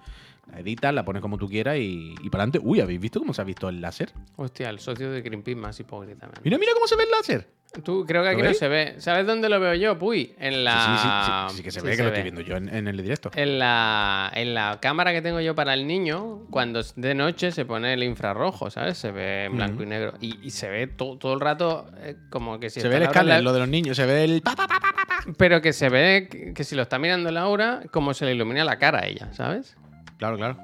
[0.51, 2.59] la editas, la pones como tú quieras y, y para adelante.
[2.63, 4.11] Uy, ¿habéis visto cómo se ha visto el láser?
[4.35, 6.41] hostia, el socio de Greenpeace más hipócritamente.
[6.43, 7.47] Mira, mira cómo se ve el láser.
[7.83, 8.95] Tú, creo que aquí ¿Lo no se ve.
[8.99, 9.99] ¿Sabes dónde lo veo yo?
[9.99, 11.47] Puy, en la...
[11.49, 12.95] Sí, sí, sí, sí, que se ve, que lo estoy viendo yo en, en el
[13.03, 13.29] directo.
[13.35, 17.65] En la, en la cámara que tengo yo para el niño, cuando de noche se
[17.65, 18.97] pone el infrarrojo, ¿sabes?
[18.97, 20.13] Se ve en blanco y negro.
[20.21, 23.03] Y, y se ve to- todo el rato eh, como que si se ve el
[23.03, 24.41] escáner, la- lo de los niños, se ve el...
[24.41, 25.33] pa, pa, pa, pa, pa.
[25.37, 28.63] Pero que se ve que, que si lo está mirando Laura, como se le ilumina
[28.63, 29.75] la cara a ella, ¿sabes?
[30.17, 30.57] Claro, claro.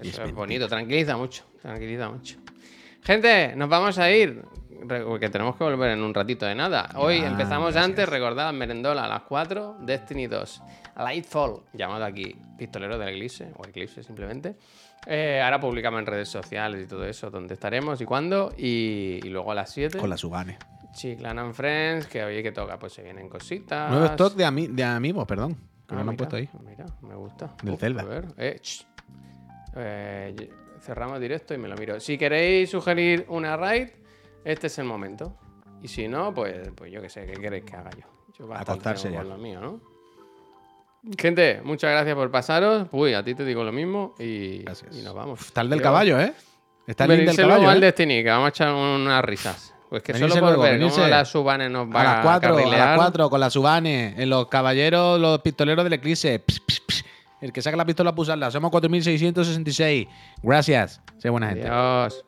[0.00, 2.36] Eso es es bonito, tranquiliza mucho, tranquiliza mucho.
[3.02, 4.42] Gente, nos vamos a ir,
[5.06, 6.90] porque tenemos que volver en un ratito de nada.
[6.96, 7.84] Hoy Ah, empezamos gracias.
[7.84, 10.62] antes, recordad, Merendola a las 4, Destiny 2,
[10.98, 14.56] Lightfall, llamado aquí Pistolero del Eclipse, o Eclipse simplemente.
[15.06, 18.52] Eh, ahora publicamos en redes sociales y todo eso, dónde estaremos y cuándo.
[18.56, 20.58] Y, y luego a las 7, Con la Subane.
[20.92, 23.90] Chiclan and Friends, que oye que toca, pues se vienen cositas.
[23.90, 25.56] Nuevo stock de, ami- de amigos, perdón.
[25.88, 26.48] Que Ah, lo han mira, puesto ahí.
[26.64, 27.54] Mira, me gusta.
[27.62, 28.02] Del Uf, Zelda.
[28.02, 28.60] A ver, eh.
[29.74, 31.98] Eh, cerramos directo y me lo miro.
[31.98, 33.88] Si queréis sugerir una raid,
[34.44, 35.34] este es el momento.
[35.82, 38.04] Y si no, pues, pues yo qué sé, ¿qué queréis que haga yo?
[38.38, 39.22] Yo Acostarse ya.
[39.24, 39.80] lo mío, ¿no?
[41.18, 42.88] Gente, muchas gracias por pasaros.
[42.92, 44.60] Uy, a ti te digo lo mismo y,
[44.92, 45.40] y nos vamos.
[45.40, 46.34] Está el del caballo, ¿eh?
[46.86, 47.68] Está el del caballo.
[47.68, 47.86] al ¿eh?
[47.86, 49.74] Destiny, que vamos a echar unas risas.
[49.88, 51.10] Pues que Venirse solo por luego, ver cómo venirse.
[51.10, 54.48] la Subane nos va A las 4, a las 4, con la Subane, en los
[54.48, 56.44] caballeros, los pistoleros del Eclipse.
[57.40, 58.50] El que saca la pistola para usarla.
[58.50, 60.08] Somos 4666.
[60.42, 61.00] Gracias.
[61.18, 61.68] Sé buena gente.
[61.68, 62.24] Adiós.